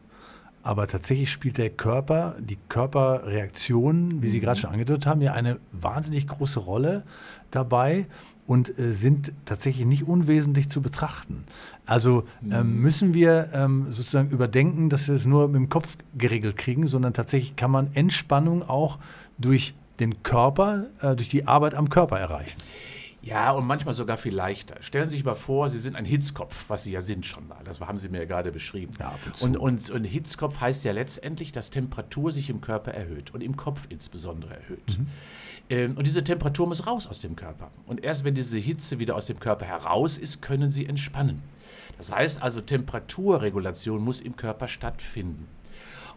Aber 0.63 0.87
tatsächlich 0.87 1.31
spielt 1.31 1.59
der 1.59 1.71
Körper, 1.71 2.37
die 2.39 2.59
Körperreaktion, 2.69 4.23
wie 4.23 4.29
Sie 4.29 4.39
mhm. 4.39 4.43
gerade 4.43 4.61
schon 4.61 4.71
angedeutet 4.71 5.07
haben, 5.07 5.21
ja 5.21 5.33
eine 5.33 5.59
wahnsinnig 5.73 6.27
große 6.27 6.61
Rolle 6.61 7.03
dabei 7.51 8.07
und 8.47 8.79
äh, 8.79 8.93
sind 8.93 9.33
tatsächlich 9.45 9.87
nicht 9.87 10.05
unwesentlich 10.05 10.69
zu 10.69 10.81
betrachten. 10.81 11.45
Also 11.85 12.25
ähm, 12.43 12.75
mhm. 12.75 12.81
müssen 12.81 13.15
wir 13.15 13.51
ähm, 13.53 13.87
sozusagen 13.91 14.31
überdenken, 14.31 14.89
dass 14.89 15.09
wir 15.09 15.17
es 15.17 15.27
nur 15.27 15.49
mit 15.49 15.57
dem 15.57 15.69
Kopf 15.69 15.97
geregelt 16.17 16.57
kriegen, 16.57 16.87
sondern 16.87 17.13
tatsächlich 17.13 17.57
kann 17.57 17.71
man 17.71 17.93
Entspannung 17.95 18.63
auch 18.63 18.99
durch 19.39 19.75
den 19.99 20.23
Körper, 20.23 20.87
äh, 21.01 21.17
durch 21.17 21.29
die 21.29 21.47
Arbeit 21.47 21.75
am 21.75 21.89
Körper 21.89 22.19
erreichen. 22.19 22.59
Ja, 23.23 23.53
und 23.53 23.67
manchmal 23.67 23.95
sogar 23.95 24.17
viel 24.17 24.35
leichter. 24.35 24.77
Stellen 24.81 25.09
Sie 25.09 25.17
sich 25.17 25.25
mal 25.25 25.37
vor, 25.37 25.71
Sie 25.71 25.79
sind 25.79 25.95
ein 25.95 26.05
Hitzkopf, 26.05 26.65
was 26.67 26.83
Sie 26.83 26.91
ja 26.91 27.01
sind 27.01 27.25
schon 27.25 27.47
mal. 27.47 27.63
Das 27.65 27.81
haben 27.81 27.99
Sie 27.99 28.09
mir 28.09 28.19
ja 28.19 28.25
gerade 28.25 28.51
beschrieben. 28.51 28.95
Ja, 28.99 29.15
und, 29.41 29.57
und, 29.57 29.91
und 29.91 30.05
Hitzkopf 30.05 30.61
heißt 30.61 30.85
ja 30.85 30.91
letztendlich, 30.91 31.53
dass 31.53 31.71
Temperatur 31.71 32.33
sich 32.33 32.51
im 32.51 32.61
Körper 32.61 32.93
erhöht 32.93 33.33
und 33.33 33.43
im 33.43 33.57
Kopf 33.57 33.87
insbesondere 33.91 34.55
erhöht. 34.55 34.99
Mhm. 34.99 35.07
Ähm, 35.71 35.97
und 35.97 36.05
diese 36.05 36.25
Temperatur 36.25 36.67
muss 36.67 36.85
raus 36.85 37.07
aus 37.07 37.21
dem 37.21 37.37
Körper. 37.37 37.71
Und 37.87 38.03
erst 38.03 38.25
wenn 38.25 38.35
diese 38.35 38.59
Hitze 38.59 38.99
wieder 38.99 39.15
aus 39.15 39.27
dem 39.27 39.39
Körper 39.39 39.67
heraus 39.67 40.19
ist, 40.19 40.43
können 40.43 40.71
Sie 40.71 40.87
entspannen. 40.87 41.43
Das 42.03 42.11
heißt 42.11 42.43
also, 42.43 42.61
Temperaturregulation 42.61 44.03
muss 44.03 44.21
im 44.21 44.35
Körper 44.35 44.67
stattfinden. 44.67 45.47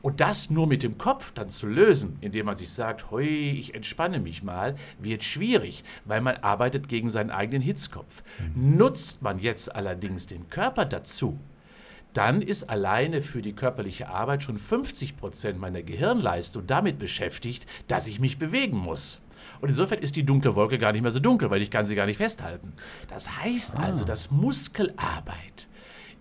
Und 0.02 0.20
das 0.20 0.50
nur 0.50 0.66
mit 0.66 0.82
dem 0.82 0.98
Kopf 0.98 1.32
dann 1.32 1.50
zu 1.50 1.68
lösen, 1.68 2.18
indem 2.22 2.48
man 2.48 2.58
sich 2.58 2.72
sagt, 2.72 3.12
hui, 3.12 3.52
ich 3.52 3.76
entspanne 3.76 4.20
mich 4.20 4.42
mal, 4.42 4.78
wird 4.98 5.24
schwierig, 5.24 5.84
weil 6.04 6.22
man 6.22 6.38
arbeitet 6.38 6.90
gegen 6.90 7.12
seinen 7.12 7.30
eigenen 7.30 7.62
Hitzkopf. 7.62 8.24
Mhm. 8.40 8.78
Nutzt 8.78 9.22
man 9.22 9.38
jetzt 9.38 9.76
allerdings 9.76 10.26
den 10.26 10.50
Körper 10.50 10.86
dazu, 10.86 11.40
dann 12.14 12.42
ist 12.42 12.64
alleine 12.64 13.22
für 13.22 13.44
die 13.44 13.54
körperliche 13.54 14.10
Arbeit 14.10 14.42
schon 14.42 14.58
50 14.58 15.18
Prozent 15.18 15.60
meiner 15.60 15.84
Gehirnleistung 15.84 16.66
damit 16.66 16.98
beschäftigt, 16.98 17.68
dass 17.88 18.08
ich 18.08 18.20
mich 18.20 18.40
bewegen 18.40 18.78
muss. 18.78 19.22
Und 19.62 19.70
insofern 19.70 20.00
ist 20.00 20.16
die 20.16 20.26
dunkle 20.26 20.56
Wolke 20.56 20.78
gar 20.78 20.92
nicht 20.92 21.02
mehr 21.02 21.12
so 21.12 21.20
dunkel, 21.20 21.50
weil 21.50 21.62
ich 21.62 21.72
kann 21.72 21.86
sie 21.86 21.96
gar 21.96 22.06
nicht 22.06 22.18
festhalten. 22.18 22.74
Das 23.08 23.40
heißt 23.40 23.76
ah. 23.76 23.84
also, 23.84 24.06
dass 24.06 24.32
Muskelarbeit 24.32 25.68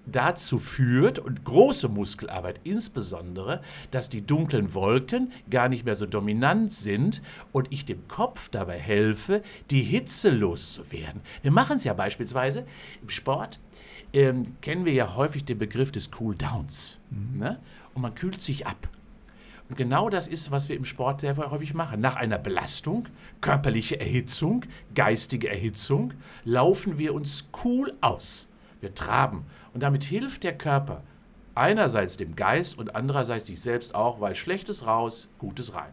dazu 0.07 0.59
führt, 0.59 1.19
und 1.19 1.45
große 1.45 1.89
Muskelarbeit 1.89 2.61
insbesondere, 2.65 3.61
dass 3.91 4.11
die 4.11 4.27
dunklen 4.27 4.75
Wolken 4.75 5.33
gar 5.51 5.69
nicht 5.69 5.85
mehr 5.85 5.97
so 5.97 6.07
dominant 6.07 6.73
sind 6.73 7.23
und 7.53 7.73
ich 7.73 7.85
dem 7.85 8.07
Kopf 8.09 8.49
dabei 8.49 8.79
helfe, 8.79 9.43
die 9.71 9.83
Hitze 9.83 10.31
loszuwerden. 10.31 11.23
Wir 11.43 11.51
machen 11.51 11.77
es 11.77 11.85
ja 11.85 11.95
beispielsweise 11.95 12.67
im 13.03 13.09
Sport, 13.09 13.61
ähm, 14.13 14.57
kennen 14.61 14.85
wir 14.85 14.93
ja 14.93 15.17
häufig 15.17 15.45
den 15.45 15.59
Begriff 15.59 15.91
des 15.91 16.11
Cool-Downs. 16.19 16.99
Mhm. 17.11 17.39
Ne? 17.39 17.61
Und 17.95 18.03
man 18.03 18.15
kühlt 18.15 18.41
sich 18.41 18.67
ab. 18.67 18.89
Und 19.69 19.77
genau 19.77 20.11
das 20.11 20.29
ist, 20.29 20.51
was 20.51 20.69
wir 20.69 20.77
im 20.77 20.85
Sport 20.85 21.23
sehr 21.23 21.37
häufig 21.37 21.73
machen. 21.73 22.01
Nach 22.01 22.17
einer 22.17 22.39
Belastung, 22.39 23.09
körperliche 23.41 23.99
Erhitzung, 23.99 24.67
geistige 24.95 25.49
Erhitzung, 25.49 26.13
laufen 26.45 26.99
wir 26.99 27.15
uns 27.15 27.49
cool 27.65 27.95
aus. 28.03 28.49
Wir 28.81 28.95
traben 28.95 29.47
und 29.75 29.83
damit 29.83 30.05
hilft 30.05 30.45
der 30.45 30.57
Körper 30.57 31.03
einerseits 31.55 32.17
dem 32.17 32.35
Geist 32.37 32.79
und 32.79 32.97
andererseits 32.97 33.47
sich 33.47 33.61
selbst 33.61 33.95
auch, 33.95 34.21
weil 34.21 34.35
Schlechtes 34.35 34.87
raus, 34.87 35.29
Gutes 35.39 35.75
rein. 35.75 35.93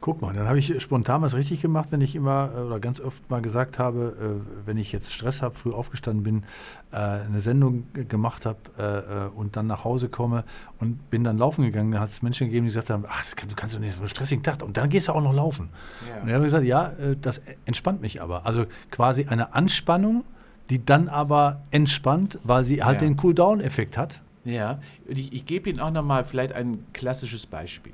Guck 0.00 0.20
mal, 0.20 0.34
dann 0.34 0.48
habe 0.48 0.58
ich 0.58 0.82
spontan 0.82 1.22
was 1.22 1.32
richtig 1.32 1.62
gemacht, 1.62 1.92
wenn 1.92 2.00
ich 2.00 2.16
immer 2.16 2.50
äh, 2.52 2.60
oder 2.62 2.80
ganz 2.80 3.00
oft 3.00 3.30
mal 3.30 3.40
gesagt 3.40 3.78
habe, 3.78 4.40
äh, 4.42 4.66
wenn 4.66 4.76
ich 4.76 4.90
jetzt 4.90 5.14
Stress 5.14 5.42
habe, 5.42 5.54
früh 5.54 5.70
aufgestanden 5.70 6.24
bin, 6.24 6.42
äh, 6.90 6.96
eine 6.96 7.40
Sendung 7.40 7.86
gemacht 8.08 8.44
habe 8.44 9.30
und 9.36 9.56
dann 9.56 9.68
nach 9.68 9.84
Hause 9.84 10.08
komme 10.08 10.42
und 10.80 11.08
bin 11.08 11.22
dann 11.22 11.38
laufen 11.38 11.62
gegangen, 11.62 11.92
da 11.92 12.00
hat 12.00 12.10
es 12.10 12.20
Menschen 12.20 12.48
gegeben, 12.48 12.64
die 12.64 12.70
gesagt 12.70 12.90
haben, 12.90 13.04
ach, 13.08 13.22
das 13.22 13.36
kann, 13.36 13.48
du 13.48 13.54
kannst 13.54 13.76
doch 13.76 13.80
nicht 13.80 13.94
so 13.94 14.00
einen 14.00 14.08
stressigen 14.08 14.42
Tag 14.42 14.60
und 14.64 14.76
dann 14.76 14.88
gehst 14.88 15.06
du 15.06 15.12
auch 15.12 15.22
noch 15.22 15.32
laufen. 15.32 15.68
Ja. 16.08 16.20
Und 16.20 16.28
ich 16.28 16.34
habe 16.34 16.44
gesagt, 16.44 16.64
ja, 16.64 16.92
das 17.20 17.40
entspannt 17.64 18.00
mich 18.00 18.20
aber. 18.20 18.44
Also 18.44 18.66
quasi 18.90 19.26
eine 19.26 19.54
Anspannung 19.54 20.24
die 20.70 20.84
dann 20.84 21.08
aber 21.08 21.62
entspannt, 21.70 22.38
weil 22.44 22.64
sie 22.64 22.82
halt 22.82 23.02
ja. 23.02 23.08
den 23.08 23.18
Cool-Down-Effekt 23.22 23.96
hat. 23.96 24.20
Ja, 24.44 24.80
ich, 25.06 25.32
ich 25.32 25.46
gebe 25.46 25.70
Ihnen 25.70 25.80
auch 25.80 25.90
nochmal 25.90 26.24
vielleicht 26.24 26.52
ein 26.52 26.84
klassisches 26.92 27.46
Beispiel. 27.46 27.92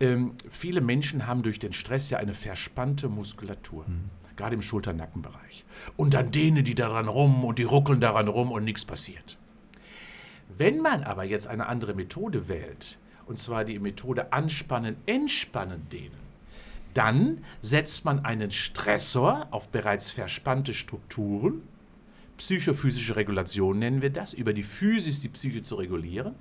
Ähm, 0.00 0.32
viele 0.50 0.80
Menschen 0.80 1.26
haben 1.26 1.42
durch 1.42 1.58
den 1.58 1.72
Stress 1.72 2.10
ja 2.10 2.18
eine 2.18 2.34
verspannte 2.34 3.08
Muskulatur, 3.08 3.84
mhm. 3.86 4.10
gerade 4.36 4.54
im 4.54 4.62
Schulter-Nackenbereich. 4.62 5.64
Und 5.96 6.14
dann 6.14 6.30
dehnen 6.30 6.64
die 6.64 6.74
daran 6.74 7.08
rum 7.08 7.44
und 7.44 7.58
die 7.58 7.64
ruckeln 7.64 8.00
daran 8.00 8.28
rum 8.28 8.52
und 8.52 8.64
nichts 8.64 8.84
passiert. 8.84 9.38
Wenn 10.56 10.80
man 10.80 11.04
aber 11.04 11.24
jetzt 11.24 11.46
eine 11.46 11.66
andere 11.66 11.94
Methode 11.94 12.48
wählt, 12.48 12.98
und 13.26 13.38
zwar 13.38 13.64
die 13.64 13.78
Methode 13.78 14.32
anspannen, 14.32 14.96
entspannen, 15.06 15.88
dehnen, 15.90 16.26
dann 16.94 17.44
setzt 17.60 18.04
man 18.06 18.24
einen 18.24 18.50
Stressor 18.50 19.48
auf 19.50 19.68
bereits 19.68 20.10
verspannte 20.10 20.72
Strukturen 20.72 21.62
psychophysische 22.36 23.16
Regulation 23.16 23.78
nennen 23.78 24.02
wir 24.02 24.10
das, 24.10 24.34
über 24.34 24.52
die 24.52 24.62
Physis 24.62 25.20
die 25.20 25.28
Psyche 25.28 25.62
zu 25.62 25.76
regulieren, 25.76 26.34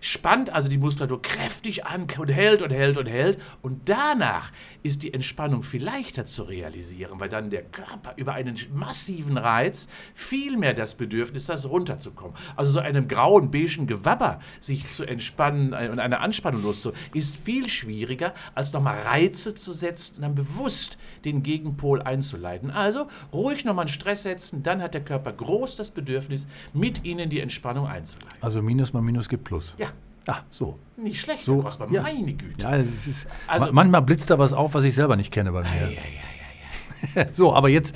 spannt 0.00 0.50
also 0.50 0.68
die 0.68 0.78
Muskulatur 0.78 1.20
kräftig 1.22 1.86
an 1.86 2.06
und 2.18 2.28
hält 2.28 2.62
und 2.62 2.70
hält 2.70 2.98
und 2.98 3.06
hält 3.06 3.38
und 3.60 3.88
danach 3.88 4.52
ist 4.82 5.02
die 5.02 5.14
Entspannung 5.14 5.62
viel 5.62 5.82
leichter 5.82 6.24
zu 6.24 6.42
realisieren, 6.44 7.20
weil 7.20 7.28
dann 7.28 7.50
der 7.50 7.62
Körper 7.62 8.14
über 8.16 8.34
einen 8.34 8.56
massiven 8.74 9.38
Reiz 9.38 9.88
viel 10.14 10.56
mehr 10.56 10.74
das 10.74 10.94
Bedürfnis 10.94 11.48
hat, 11.48 11.64
runterzukommen. 11.64 12.36
Also 12.56 12.72
so 12.72 12.80
einem 12.80 13.08
grauen, 13.08 13.50
beigen 13.50 13.86
Gewabber 13.86 14.40
sich 14.60 14.88
zu 14.88 15.04
entspannen 15.04 15.72
und 15.72 15.98
eine 15.98 16.20
Anspannung 16.20 16.62
loszu, 16.62 16.92
ist 17.14 17.36
viel 17.36 17.68
schwieriger, 17.68 18.34
als 18.54 18.72
nochmal 18.72 19.00
Reize 19.02 19.54
zu 19.54 19.72
setzen 19.72 20.16
und 20.16 20.22
dann 20.22 20.34
bewusst 20.34 20.98
den 21.24 21.42
Gegenpol 21.42 22.02
einzuleiten. 22.02 22.70
Also 22.70 23.08
ruhig 23.32 23.64
nochmal 23.64 23.84
einen 23.84 23.92
Stress 23.92 24.24
setzen, 24.24 24.62
dann 24.62 24.82
hat 24.82 24.94
der 24.94 25.04
Körper 25.04 25.32
groß 25.42 25.76
das 25.76 25.90
Bedürfnis, 25.90 26.46
mit 26.72 27.04
ihnen 27.04 27.30
die 27.30 27.40
Entspannung 27.40 27.86
einzuleiten. 27.86 28.38
Also 28.40 28.62
Minus 28.62 28.92
mal 28.92 29.02
Minus 29.02 29.28
gibt 29.28 29.44
Plus. 29.44 29.74
Ja. 29.78 29.88
Ah, 30.26 30.40
so. 30.50 30.78
Nicht 30.96 31.20
schlecht, 31.20 31.44
so, 31.44 31.58
Kostbar, 31.58 31.90
ja. 31.90 32.02
meine 32.02 32.32
Güte. 32.32 32.62
Ja, 32.62 32.76
ist, 32.76 33.26
also, 33.48 33.72
manchmal 33.72 34.02
blitzt 34.02 34.30
da 34.30 34.38
was 34.38 34.52
auf, 34.52 34.74
was 34.74 34.84
ich 34.84 34.94
selber 34.94 35.16
nicht 35.16 35.32
kenne 35.32 35.50
bei 35.50 35.62
mir. 35.62 35.68
Ja, 35.68 35.88
ja, 35.88 35.90
ja, 35.90 37.22
ja. 37.24 37.32
so, 37.32 37.52
aber 37.54 37.68
jetzt 37.68 37.94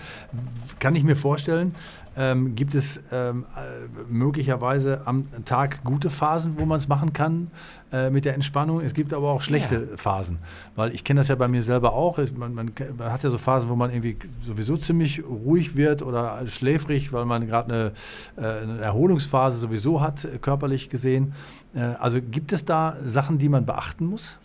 kann 0.81 0.95
ich 0.97 1.05
mir 1.05 1.17
vorstellen, 1.17 1.75
ähm, 2.17 2.55
gibt 2.55 2.75
es 2.75 3.03
ähm, 3.13 3.45
äh, 3.57 4.13
möglicherweise 4.13 5.03
am 5.05 5.27
Tag 5.45 5.85
gute 5.85 6.11
Phasen, 6.11 6.57
wo 6.59 6.65
man 6.65 6.79
es 6.79 6.89
machen 6.89 7.13
kann 7.13 7.51
äh, 7.93 8.11
mit 8.11 8.25
der 8.25 8.35
Entspannung. 8.35 8.81
Es 8.81 8.95
gibt 8.95 9.13
aber 9.13 9.31
auch 9.31 9.43
schlechte 9.43 9.89
ja. 9.91 9.97
Phasen, 9.97 10.39
weil 10.75 10.95
ich 10.95 11.05
kenne 11.05 11.21
das 11.21 11.29
ja 11.29 11.35
bei 11.35 11.49
mir 11.49 11.63
selber 11.63 11.93
auch. 11.93 12.19
Man, 12.37 12.55
man, 12.55 12.73
man, 12.97 13.13
hat 13.13 13.23
ja 13.23 13.31
so 13.31 13.39
Phasen, 13.39 13.69
wo 13.69 13.77
man 13.77 13.91
irgendwie 13.91 14.17
sowieso 14.41 14.77
ziemlich 14.77 15.23
ruhig 15.25 15.77
wird 15.77 16.03
oder 16.03 16.47
schläfrig, 16.47 17.13
weil 17.13 17.27
man 17.27 17.47
gerade 17.47 17.93
eine, 18.37 18.47
äh, 18.49 18.63
eine, 18.63 18.81
Erholungsphase 18.81 19.59
sowieso 19.59 20.01
hat, 20.01 20.25
äh, 20.25 20.39
körperlich 20.39 20.89
gesehen. 20.89 21.35
Äh, 21.75 21.81
also 21.81 22.21
gibt 22.23 22.53
es 22.53 22.65
da 22.65 22.97
Sachen, 23.05 23.39
die 23.39 23.49
man 23.49 23.67
beachten 23.67 24.07
muss? 24.07 24.39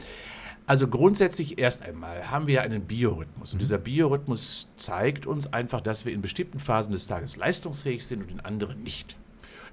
Also 0.72 0.88
grundsätzlich 0.88 1.60
erst 1.60 1.82
einmal 1.82 2.32
haben 2.32 2.48
wir 2.48 2.54
ja 2.54 2.62
einen 2.62 2.86
Biorhythmus. 2.86 3.51
Und 3.51 3.58
mhm. 3.58 3.60
dieser 3.60 3.78
Biorhythmus 3.78 4.70
zeigt 4.78 5.25
uns 5.25 5.51
einfach, 5.51 5.82
dass 5.82 6.06
wir 6.06 6.13
in 6.13 6.22
bestimmten 6.22 6.60
Phasen 6.60 6.94
des 6.94 7.08
Tages 7.08 7.36
leistungsfähig 7.36 8.08
sind 8.08 8.24
und 8.24 8.32
in 8.32 8.40
anderen 8.40 8.82
nicht. 8.82 9.18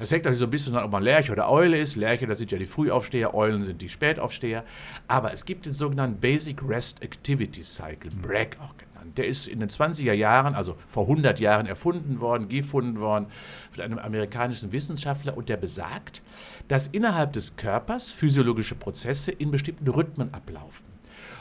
Das 0.01 0.11
hängt 0.11 0.25
natürlich 0.25 0.41
so 0.41 0.47
ein 0.47 0.51
bisschen 0.51 0.75
an, 0.75 0.83
ob 0.83 0.91
man 0.91 1.05
Lerche 1.05 1.31
oder 1.31 1.49
Eule 1.53 1.79
ist. 1.79 1.95
Lerche, 1.95 2.27
das 2.27 2.39
sind 2.39 2.51
ja 2.51 2.59
die 2.59 2.67
Frühaufsteher, 2.67 3.33
Eulen 3.33 3.63
sind 3.63 3.81
die 3.81 3.89
Spätaufsteher. 3.89 4.65
Aber 5.07 5.33
es 5.33 5.45
gibt 5.45 5.67
den 5.67 5.73
sogenannten 5.73 6.19
Basic 6.19 6.69
Rest 6.69 7.01
Activity 7.01 7.63
Cycle, 7.63 8.11
BRAC 8.21 8.57
auch 8.59 8.77
genannt. 8.77 8.88
Der 9.17 9.27
ist 9.27 9.49
in 9.49 9.61
den 9.61 9.69
20er 9.69 10.13
Jahren, 10.13 10.55
also 10.55 10.77
vor 10.89 11.05
100 11.05 11.41
Jahren 11.41 11.67
erfunden 11.67 12.21
worden, 12.21 12.49
gefunden 12.49 13.01
worden 13.01 13.27
von 13.71 13.85
einem 13.85 13.99
amerikanischen 13.99 14.73
Wissenschaftler 14.73 15.37
und 15.37 15.49
der 15.49 15.57
besagt, 15.57 16.23
dass 16.69 16.87
innerhalb 16.87 17.33
des 17.33 17.57
Körpers 17.57 18.11
physiologische 18.11 18.75
Prozesse 18.75 19.33
in 19.33 19.51
bestimmten 19.51 19.89
Rhythmen 19.89 20.33
ablaufen. 20.33 20.85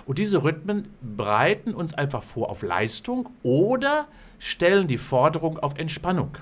Und 0.06 0.20
diese 0.20 0.44
Rhythmen 0.44 0.88
bereiten 1.02 1.74
uns 1.74 1.94
einfach 1.94 2.24
vor 2.24 2.50
auf 2.50 2.62
Leistung 2.64 3.30
oder 3.44 4.08
stellen 4.40 4.88
die 4.88 4.98
Forderung 4.98 5.60
auf 5.60 5.78
Entspannung. 5.78 6.38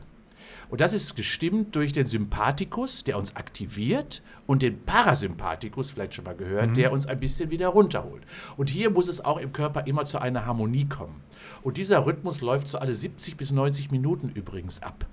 Und 0.70 0.82
das 0.82 0.94
ist 0.94 1.16
gestimmt 1.16 1.76
durch 1.76 1.94
den 1.94 2.08
Sympathikus, 2.08 3.04
der 3.04 3.18
uns 3.18 3.36
aktiviert, 3.36 4.22
und 4.48 4.62
den 4.62 4.80
Parasympathikus, 4.84 5.90
vielleicht 5.90 6.14
schon 6.14 6.26
mal 6.26 6.36
gehört, 6.36 6.72
mhm. 6.72 6.74
der 6.76 6.92
uns 6.92 7.08
ein 7.08 7.20
bisschen 7.20 7.50
wieder 7.50 7.70
runterholt. 7.70 8.24
Und 8.58 8.70
hier 8.70 8.90
muss 8.90 9.08
es 9.08 9.24
auch 9.24 9.40
im 9.40 9.54
Körper 9.54 9.88
immer 9.88 10.06
zu 10.06 10.20
einer 10.20 10.46
Harmonie 10.46 10.86
kommen. 10.86 11.24
Und 11.64 11.78
dieser 11.78 12.06
Rhythmus 12.06 12.42
läuft 12.42 12.68
so 12.68 12.78
alle 12.78 12.94
70 12.94 13.38
bis 13.38 13.52
90 13.52 13.92
Minuten 13.92 14.30
übrigens 14.30 14.82
ab. 14.82 15.06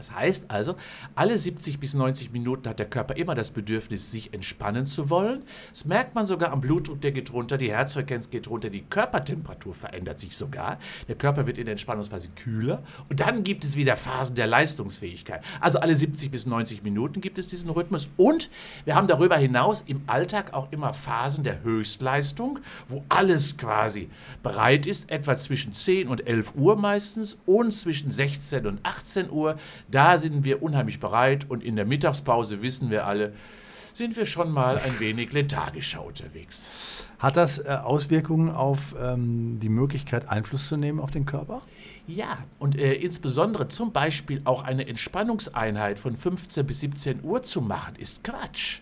Das 0.00 0.12
heißt 0.12 0.50
also, 0.50 0.76
alle 1.14 1.36
70 1.36 1.78
bis 1.78 1.92
90 1.92 2.32
Minuten 2.32 2.66
hat 2.66 2.78
der 2.78 2.88
Körper 2.88 3.16
immer 3.16 3.34
das 3.34 3.50
Bedürfnis, 3.50 4.10
sich 4.10 4.32
entspannen 4.32 4.86
zu 4.86 5.10
wollen. 5.10 5.42
Das 5.68 5.84
merkt 5.84 6.14
man 6.14 6.24
sogar 6.24 6.52
am 6.52 6.62
Blutdruck, 6.62 7.02
der 7.02 7.12
geht 7.12 7.34
runter, 7.34 7.58
die 7.58 7.70
Herzfrequenz 7.70 8.30
geht 8.30 8.48
runter, 8.48 8.70
die 8.70 8.80
Körpertemperatur 8.80 9.74
verändert 9.74 10.18
sich 10.18 10.38
sogar. 10.38 10.78
Der 11.06 11.16
Körper 11.16 11.46
wird 11.46 11.58
in 11.58 11.66
der 11.66 11.72
Entspannungsphase 11.72 12.30
kühler 12.34 12.82
und 13.10 13.20
dann 13.20 13.44
gibt 13.44 13.62
es 13.62 13.76
wieder 13.76 13.94
Phasen 13.94 14.36
der 14.36 14.46
Leistungsfähigkeit. 14.46 15.44
Also 15.60 15.80
alle 15.80 15.94
70 15.94 16.30
bis 16.30 16.46
90 16.46 16.82
Minuten 16.82 17.20
gibt 17.20 17.36
es 17.38 17.48
diesen 17.48 17.68
Rhythmus 17.68 18.08
und 18.16 18.48
wir 18.86 18.94
haben 18.94 19.06
darüber 19.06 19.36
hinaus 19.36 19.82
im 19.82 20.00
Alltag 20.06 20.54
auch 20.54 20.72
immer 20.72 20.94
Phasen 20.94 21.44
der 21.44 21.62
Höchstleistung, 21.62 22.60
wo 22.88 23.04
alles 23.10 23.58
quasi 23.58 24.08
bereit 24.42 24.86
ist, 24.86 25.10
etwa 25.10 25.36
zwischen 25.36 25.74
10 25.74 26.08
und 26.08 26.26
11 26.26 26.54
Uhr 26.54 26.76
meistens 26.76 27.38
und 27.44 27.72
zwischen 27.72 28.10
16 28.10 28.66
und 28.66 28.80
18 28.82 29.28
Uhr 29.30 29.58
da 29.90 30.18
sind 30.18 30.44
wir 30.44 30.62
unheimlich 30.62 31.00
bereit 31.00 31.48
und 31.48 31.62
in 31.62 31.76
der 31.76 31.84
Mittagspause 31.84 32.62
wissen 32.62 32.90
wir 32.90 33.06
alle, 33.06 33.32
sind 33.92 34.16
wir 34.16 34.24
schon 34.24 34.50
mal 34.50 34.78
ein 34.78 35.00
wenig 35.00 35.32
lethargischer 35.32 36.04
unterwegs. 36.04 36.70
Hat 37.18 37.36
das 37.36 37.58
äh, 37.58 37.68
Auswirkungen 37.68 38.50
auf 38.50 38.94
ähm, 38.98 39.58
die 39.60 39.68
Möglichkeit, 39.68 40.28
Einfluss 40.28 40.68
zu 40.68 40.76
nehmen 40.76 41.00
auf 41.00 41.10
den 41.10 41.26
Körper? 41.26 41.60
Ja, 42.06 42.38
und 42.58 42.76
äh, 42.76 42.94
insbesondere 42.94 43.68
zum 43.68 43.92
Beispiel 43.92 44.40
auch 44.44 44.62
eine 44.62 44.86
Entspannungseinheit 44.86 45.98
von 45.98 46.16
15 46.16 46.66
bis 46.66 46.80
17 46.80 47.22
Uhr 47.22 47.42
zu 47.42 47.60
machen, 47.60 47.96
ist 47.96 48.24
Quatsch. 48.24 48.80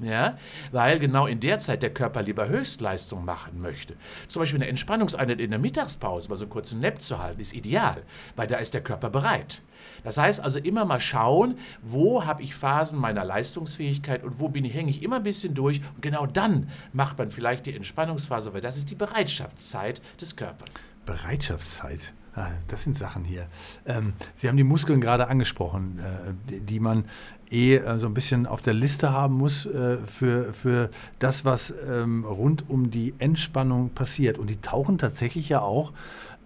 Ja, 0.00 0.38
weil 0.70 1.00
genau 1.00 1.26
in 1.26 1.40
der 1.40 1.58
Zeit 1.58 1.82
der 1.82 1.92
Körper 1.92 2.22
lieber 2.22 2.48
Höchstleistung 2.48 3.24
machen 3.24 3.60
möchte. 3.60 3.94
Zum 4.28 4.40
Beispiel 4.40 4.60
eine 4.60 4.68
Entspannungseinheit 4.68 5.40
in 5.40 5.50
der 5.50 5.58
Mittagspause, 5.58 6.28
mal 6.28 6.36
so 6.36 6.44
einen 6.44 6.50
kurzen 6.50 6.78
Nap 6.78 7.00
zu 7.00 7.18
halten, 7.18 7.40
ist 7.40 7.52
ideal, 7.52 8.04
weil 8.36 8.46
da 8.46 8.58
ist 8.58 8.74
der 8.74 8.82
Körper 8.82 9.10
bereit. 9.10 9.62
Das 10.04 10.16
heißt 10.16 10.40
also 10.40 10.60
immer 10.60 10.84
mal 10.84 11.00
schauen, 11.00 11.58
wo 11.82 12.24
habe 12.24 12.42
ich 12.42 12.54
Phasen 12.54 12.98
meiner 12.98 13.24
Leistungsfähigkeit 13.24 14.22
und 14.22 14.38
wo 14.38 14.48
bin 14.48 14.64
ich, 14.64 14.74
hänge 14.74 14.90
ich 14.90 15.02
immer 15.02 15.16
ein 15.16 15.24
bisschen 15.24 15.54
durch. 15.54 15.80
Und 15.96 16.02
genau 16.02 16.26
dann 16.26 16.70
macht 16.92 17.18
man 17.18 17.30
vielleicht 17.30 17.66
die 17.66 17.74
Entspannungsphase, 17.74 18.54
weil 18.54 18.60
das 18.60 18.76
ist 18.76 18.90
die 18.90 18.94
Bereitschaftszeit 18.94 20.00
des 20.20 20.36
Körpers. 20.36 20.74
Bereitschaftszeit. 21.06 22.12
Ah, 22.38 22.50
das 22.68 22.84
sind 22.84 22.96
Sachen 22.96 23.24
hier. 23.24 23.48
Ähm, 23.84 24.12
Sie 24.34 24.48
haben 24.48 24.56
die 24.56 24.62
Muskeln 24.62 25.00
gerade 25.00 25.26
angesprochen, 25.26 25.98
äh, 25.98 26.34
die, 26.48 26.60
die, 26.60 26.78
man 26.78 27.06
eh 27.50 27.76
äh, 27.76 27.98
so 27.98 28.06
ein 28.06 28.14
bisschen 28.14 28.46
auf 28.46 28.62
der 28.62 28.74
Liste 28.74 29.12
haben 29.12 29.34
muss 29.34 29.66
äh, 29.66 29.98
für, 30.04 30.52
für 30.52 30.90
das, 31.18 31.44
was 31.44 31.74
ähm, 31.88 32.24
rund 32.24 32.68
um 32.68 32.90
die 32.90 33.14
Entspannung 33.18 33.90
passiert. 33.90 34.38
Und 34.38 34.50
die 34.50 34.60
tauchen 34.60 34.98
tatsächlich 34.98 35.48
ja 35.48 35.60
auch 35.60 35.92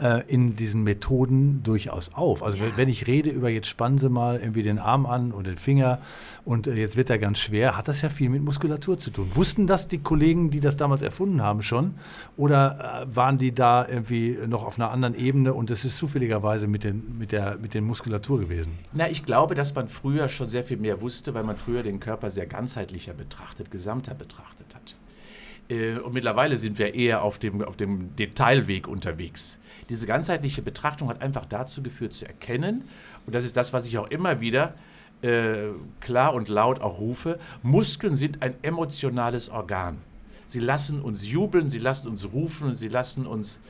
äh, 0.02 0.22
in 0.26 0.56
diesen 0.56 0.82
Methoden 0.82 1.62
durchaus 1.62 2.12
auf. 2.14 2.42
Also 2.42 2.58
ja. 2.58 2.64
wenn 2.76 2.88
ich 2.88 3.06
rede 3.06 3.30
über 3.30 3.48
jetzt 3.48 3.68
spannen 3.68 3.98
Sie 3.98 4.08
mal 4.08 4.40
irgendwie 4.40 4.62
den 4.62 4.78
Arm 4.78 5.06
an 5.06 5.32
und 5.32 5.46
den 5.46 5.56
Finger 5.56 5.98
und 6.44 6.66
äh, 6.66 6.74
jetzt 6.74 6.96
wird 6.96 7.08
er 7.10 7.18
ganz 7.18 7.38
schwer, 7.38 7.76
hat 7.76 7.88
das 7.88 8.02
ja 8.02 8.08
viel 8.08 8.28
mit 8.28 8.42
Muskulatur 8.42 8.98
zu 8.98 9.10
tun. 9.10 9.28
Wussten 9.34 9.66
das 9.66 9.88
die 9.88 9.98
Kollegen, 9.98 10.50
die 10.50 10.60
das 10.60 10.76
damals 10.76 11.02
erfunden 11.02 11.42
haben 11.42 11.62
schon? 11.62 11.94
Oder 12.36 13.04
äh, 13.06 13.16
waren 13.16 13.38
die 13.38 13.54
da 13.54 13.86
irgendwie 13.86 14.38
noch 14.48 14.64
auf 14.64 14.78
einer 14.78 14.90
anderen 14.90 15.14
Ebene 15.14 15.54
und 15.54 15.70
es 15.70 15.84
ist 15.84 15.98
zufälligerweise 15.98 16.66
mit, 16.66 16.84
den, 16.84 17.16
mit, 17.18 17.30
der, 17.30 17.58
mit 17.58 17.74
der 17.74 17.82
Muskulatur 17.82 18.40
gewesen? 18.40 18.72
Na, 18.92 19.08
ich 19.08 19.24
glaube, 19.24 19.54
dass 19.54 19.74
man 19.74 19.88
früher 19.88 20.28
schon 20.28 20.48
sehr 20.48 20.64
viel 20.64 20.78
mehr 20.78 20.91
wusste, 21.00 21.34
weil 21.34 21.44
man 21.44 21.56
früher 21.56 21.82
den 21.82 22.00
Körper 22.00 22.30
sehr 22.30 22.46
ganzheitlicher 22.46 23.14
betrachtet, 23.14 23.70
gesamter 23.70 24.14
betrachtet 24.14 24.66
hat. 24.74 24.96
Und 26.04 26.12
mittlerweile 26.12 26.58
sind 26.58 26.78
wir 26.78 26.94
eher 26.94 27.22
auf 27.22 27.38
dem, 27.38 27.62
auf 27.62 27.76
dem 27.76 28.14
Detailweg 28.16 28.88
unterwegs. 28.88 29.58
Diese 29.88 30.06
ganzheitliche 30.06 30.60
Betrachtung 30.60 31.08
hat 31.08 31.22
einfach 31.22 31.46
dazu 31.46 31.82
geführt, 31.82 32.12
zu 32.12 32.26
erkennen, 32.26 32.84
und 33.26 33.34
das 33.34 33.44
ist 33.44 33.56
das, 33.56 33.72
was 33.72 33.86
ich 33.86 33.96
auch 33.96 34.08
immer 34.10 34.40
wieder 34.40 34.74
äh, 35.22 35.68
klar 36.00 36.34
und 36.34 36.48
laut 36.48 36.80
auch 36.80 36.98
rufe, 36.98 37.38
Muskeln 37.62 38.14
sind 38.14 38.42
ein 38.42 38.54
emotionales 38.62 39.48
Organ. 39.48 39.98
Sie 40.46 40.60
lassen 40.60 41.00
uns 41.00 41.30
jubeln, 41.30 41.68
sie 41.68 41.78
lassen 41.78 42.08
uns 42.08 42.32
rufen, 42.32 42.74
sie 42.74 42.88
lassen 42.88 43.26
uns 43.26 43.60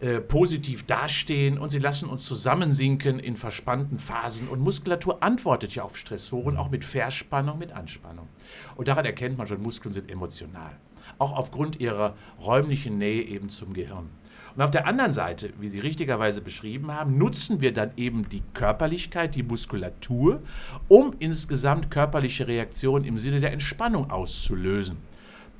äh, 0.00 0.20
positiv 0.20 0.86
dastehen 0.86 1.58
und 1.58 1.68
sie 1.68 1.78
lassen 1.78 2.08
uns 2.08 2.24
zusammensinken 2.24 3.18
in 3.18 3.36
verspannten 3.36 3.98
Phasen. 3.98 4.48
Und 4.48 4.60
Muskulatur 4.60 5.22
antwortet 5.22 5.74
ja 5.74 5.82
auf 5.82 5.98
Stressoren, 5.98 6.56
auch 6.56 6.70
mit 6.70 6.86
Verspannung, 6.86 7.58
mit 7.58 7.72
Anspannung. 7.72 8.28
Und 8.76 8.88
daran 8.88 9.04
erkennt 9.04 9.36
man 9.36 9.46
schon, 9.46 9.62
Muskeln 9.62 9.92
sind 9.92 10.10
emotional. 10.10 10.72
Auch 11.18 11.36
aufgrund 11.36 11.80
ihrer 11.80 12.14
räumlichen 12.40 12.96
Nähe 12.96 13.22
eben 13.22 13.50
zum 13.50 13.74
Gehirn. 13.74 14.08
Und 14.56 14.62
auf 14.62 14.70
der 14.70 14.86
anderen 14.86 15.12
Seite, 15.12 15.52
wie 15.60 15.68
Sie 15.68 15.80
richtigerweise 15.80 16.40
beschrieben 16.40 16.92
haben, 16.94 17.18
nutzen 17.18 17.60
wir 17.60 17.72
dann 17.72 17.90
eben 17.96 18.28
die 18.28 18.42
Körperlichkeit, 18.54 19.34
die 19.34 19.42
Muskulatur, 19.42 20.42
um 20.88 21.14
insgesamt 21.18 21.90
körperliche 21.90 22.48
Reaktionen 22.48 23.04
im 23.04 23.18
Sinne 23.18 23.40
der 23.40 23.52
Entspannung 23.52 24.10
auszulösen. 24.10 24.96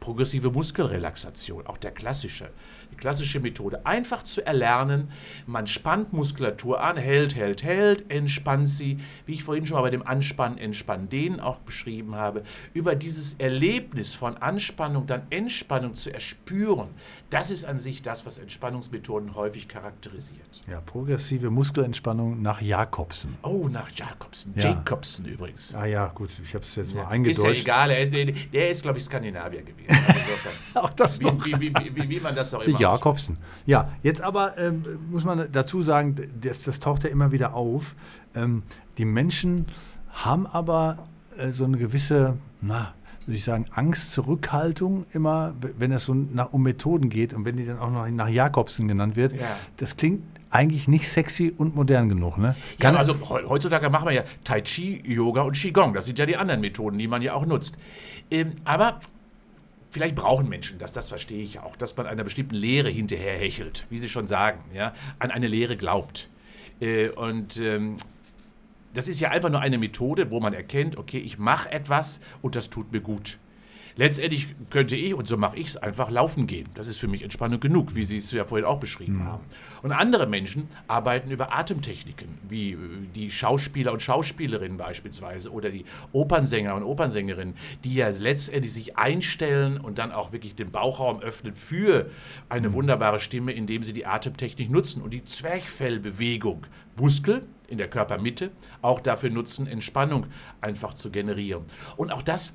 Progressive 0.00 0.50
Muskelrelaxation, 0.50 1.66
auch 1.66 1.78
der 1.78 1.92
klassische 1.92 2.50
die 2.90 2.96
klassische 2.96 3.40
Methode, 3.40 3.86
einfach 3.86 4.24
zu 4.24 4.44
erlernen. 4.44 5.10
Man 5.46 5.66
spannt 5.66 6.12
Muskulatur 6.12 6.82
an, 6.82 6.96
hält, 6.96 7.34
hält, 7.34 7.62
hält, 7.62 8.10
entspannt 8.10 8.68
sie, 8.68 8.98
wie 9.26 9.34
ich 9.34 9.44
vorhin 9.44 9.66
schon 9.66 9.76
mal 9.76 9.82
bei 9.82 9.90
dem 9.90 10.06
Anspannen, 10.06 10.58
Entspannen, 10.58 11.08
Dehnen 11.08 11.40
auch 11.40 11.58
beschrieben 11.58 12.14
habe, 12.14 12.42
über 12.74 12.94
dieses 12.94 13.34
Erlebnis 13.34 14.14
von 14.14 14.36
Anspannung, 14.36 15.06
dann 15.06 15.22
Entspannung 15.30 15.94
zu 15.94 16.12
erspüren. 16.12 16.88
Das 17.30 17.50
ist 17.50 17.64
an 17.64 17.78
sich 17.78 18.02
das, 18.02 18.26
was 18.26 18.38
Entspannungsmethoden 18.38 19.34
häufig 19.34 19.68
charakterisiert. 19.68 20.62
Ja, 20.68 20.80
progressive 20.80 21.50
Muskelentspannung 21.50 22.42
nach 22.42 22.60
Jakobsen. 22.60 23.36
Oh, 23.42 23.68
nach 23.70 23.90
Jakobsen. 23.90 24.52
Ja. 24.56 24.70
Jacobsen 24.70 25.26
übrigens. 25.26 25.74
Ah 25.74 25.84
ja, 25.86 26.06
gut, 26.08 26.30
ich 26.42 26.54
habe 26.54 26.64
es 26.64 26.74
jetzt 26.74 26.92
ja. 26.92 27.02
mal 27.02 27.10
eingedeutscht. 27.10 27.58
Ist 27.58 27.66
ja 27.66 27.86
egal, 27.86 27.90
ist, 27.90 28.12
der 28.52 28.70
ist, 28.70 28.82
glaube 28.82 28.98
ich, 28.98 29.04
Skandinavier 29.04 29.62
gewesen. 29.62 29.89
Auch 30.74 30.90
das 30.90 31.20
wie, 31.20 31.24
noch. 31.24 31.44
Wie, 31.44 31.60
wie, 31.60 32.08
wie, 32.08 32.20
man 32.20 32.34
das 32.34 32.54
auch 32.54 32.62
immer 32.62 32.78
Jakobsen. 32.78 33.38
Ja, 33.66 33.90
jetzt 34.02 34.22
aber 34.22 34.56
ähm, 34.58 34.84
muss 35.10 35.24
man 35.24 35.50
dazu 35.50 35.82
sagen, 35.82 36.16
das, 36.40 36.62
das, 36.62 36.80
taucht 36.80 37.04
ja 37.04 37.10
immer 37.10 37.32
wieder 37.32 37.54
auf. 37.54 37.94
Ähm, 38.34 38.62
die 38.98 39.04
Menschen 39.04 39.66
haben 40.10 40.46
aber 40.46 40.98
äh, 41.36 41.50
so 41.50 41.64
eine 41.64 41.76
gewisse, 41.76 42.36
na, 42.60 42.94
würde 43.26 43.36
ich 43.36 43.44
sagen, 43.44 43.66
Angst, 43.74 44.12
Zurückhaltung 44.12 45.06
immer, 45.12 45.54
wenn 45.78 45.92
es 45.92 46.04
so 46.04 46.14
nach, 46.14 46.52
um 46.52 46.62
Methoden 46.62 47.10
geht 47.10 47.34
und 47.34 47.44
wenn 47.44 47.56
die 47.56 47.66
dann 47.66 47.78
auch 47.78 47.90
noch 47.90 48.08
nach 48.08 48.28
Jakobsen 48.28 48.88
genannt 48.88 49.16
wird. 49.16 49.32
Ja. 49.32 49.56
Das 49.76 49.96
klingt 49.96 50.22
eigentlich 50.50 50.88
nicht 50.88 51.08
sexy 51.08 51.52
und 51.56 51.76
modern 51.76 52.08
genug. 52.08 52.38
Ne? 52.38 52.56
ja, 52.80 52.92
also 52.92 53.14
heutzutage 53.30 53.88
machen 53.88 54.08
wir 54.08 54.12
ja 54.12 54.22
Tai 54.42 54.62
Chi, 54.62 55.00
Yoga 55.06 55.42
und 55.42 55.54
Qigong. 55.54 55.94
Das 55.94 56.06
sind 56.06 56.18
ja 56.18 56.26
die 56.26 56.36
anderen 56.36 56.60
Methoden, 56.60 56.98
die 56.98 57.06
man 57.06 57.22
ja 57.22 57.34
auch 57.34 57.46
nutzt. 57.46 57.78
Ähm, 58.30 58.54
aber 58.64 58.98
Vielleicht 59.90 60.14
brauchen 60.14 60.48
Menschen 60.48 60.78
das, 60.78 60.92
das 60.92 61.08
verstehe 61.08 61.42
ich 61.42 61.58
auch, 61.58 61.74
dass 61.76 61.96
man 61.96 62.06
einer 62.06 62.22
bestimmten 62.22 62.54
Lehre 62.54 62.90
hinterherhechelt, 62.90 63.86
wie 63.90 63.98
Sie 63.98 64.08
schon 64.08 64.26
sagen, 64.26 64.60
ja, 64.72 64.94
an 65.18 65.30
eine 65.30 65.48
Lehre 65.48 65.76
glaubt. 65.76 66.28
Äh, 66.80 67.08
und 67.10 67.56
ähm, 67.58 67.96
das 68.94 69.08
ist 69.08 69.20
ja 69.20 69.30
einfach 69.30 69.50
nur 69.50 69.60
eine 69.60 69.78
Methode, 69.78 70.30
wo 70.30 70.40
man 70.40 70.54
erkennt, 70.54 70.96
okay, 70.96 71.18
ich 71.18 71.38
mache 71.38 71.70
etwas 71.70 72.20
und 72.42 72.56
das 72.56 72.70
tut 72.70 72.92
mir 72.92 73.00
gut. 73.00 73.38
Letztendlich 74.00 74.46
könnte 74.70 74.96
ich, 74.96 75.12
und 75.12 75.28
so 75.28 75.36
mache 75.36 75.58
ich 75.58 75.66
es, 75.66 75.76
einfach 75.76 76.08
laufen 76.08 76.46
gehen. 76.46 76.66
Das 76.74 76.86
ist 76.86 76.96
für 76.96 77.06
mich 77.06 77.20
Entspannung 77.22 77.60
genug, 77.60 77.94
wie 77.94 78.06
Sie 78.06 78.16
es 78.16 78.32
ja 78.32 78.46
vorhin 78.46 78.64
auch 78.64 78.80
beschrieben 78.80 79.18
mhm. 79.18 79.24
haben. 79.24 79.44
Und 79.82 79.92
andere 79.92 80.26
Menschen 80.26 80.68
arbeiten 80.88 81.30
über 81.30 81.54
Atemtechniken, 81.54 82.28
wie 82.48 82.70
äh, 82.70 82.78
die 83.14 83.30
Schauspieler 83.30 83.92
und 83.92 84.00
Schauspielerinnen 84.00 84.78
beispielsweise 84.78 85.52
oder 85.52 85.68
die 85.68 85.84
Opernsänger 86.12 86.76
und 86.76 86.82
Opernsängerinnen, 86.82 87.56
die 87.84 87.94
ja 87.94 88.08
letztendlich 88.08 88.72
sich 88.72 88.96
einstellen 88.96 89.76
und 89.78 89.98
dann 89.98 90.12
auch 90.12 90.32
wirklich 90.32 90.54
den 90.54 90.70
Bauchraum 90.70 91.20
öffnen 91.20 91.54
für 91.54 92.08
eine 92.48 92.70
mhm. 92.70 92.72
wunderbare 92.72 93.20
Stimme, 93.20 93.52
indem 93.52 93.82
sie 93.82 93.92
die 93.92 94.06
Atemtechnik 94.06 94.70
nutzen 94.70 95.02
und 95.02 95.12
die 95.12 95.26
Zwerchfellbewegung, 95.26 96.66
Muskel, 96.96 97.42
in 97.68 97.76
der 97.76 97.88
Körpermitte 97.88 98.50
auch 98.80 98.98
dafür 98.98 99.28
nutzen, 99.28 99.66
Entspannung 99.66 100.26
einfach 100.62 100.94
zu 100.94 101.10
generieren. 101.10 101.64
Und 101.98 102.12
auch 102.12 102.22
das 102.22 102.54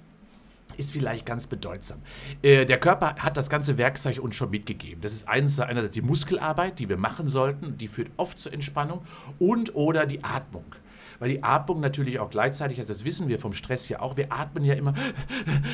ist 0.77 0.91
vielleicht 0.91 1.25
ganz 1.25 1.47
bedeutsam. 1.47 2.01
Äh, 2.41 2.65
der 2.65 2.79
Körper 2.79 3.15
hat 3.15 3.37
das 3.37 3.49
ganze 3.49 3.77
Werkzeug 3.77 4.19
uns 4.19 4.35
schon 4.35 4.49
mitgegeben. 4.49 5.01
Das 5.01 5.13
ist 5.13 5.27
eines, 5.27 5.59
einerseits 5.59 5.93
die 5.93 6.01
Muskelarbeit, 6.01 6.79
die 6.79 6.89
wir 6.89 6.97
machen 6.97 7.27
sollten, 7.27 7.77
die 7.77 7.87
führt 7.87 8.09
oft 8.17 8.39
zur 8.39 8.53
Entspannung 8.53 9.01
und 9.39 9.75
oder 9.75 10.05
die 10.05 10.23
Atmung 10.23 10.65
weil 11.19 11.29
die 11.29 11.43
Atmung 11.43 11.79
natürlich 11.79 12.19
auch 12.19 12.29
gleichzeitig, 12.29 12.79
also 12.79 12.93
das 12.93 13.05
wissen 13.05 13.27
wir 13.27 13.39
vom 13.39 13.53
Stress 13.53 13.89
ja 13.89 13.99
auch, 13.99 14.17
wir 14.17 14.31
atmen 14.31 14.63
ja 14.63 14.73
immer, 14.73 14.93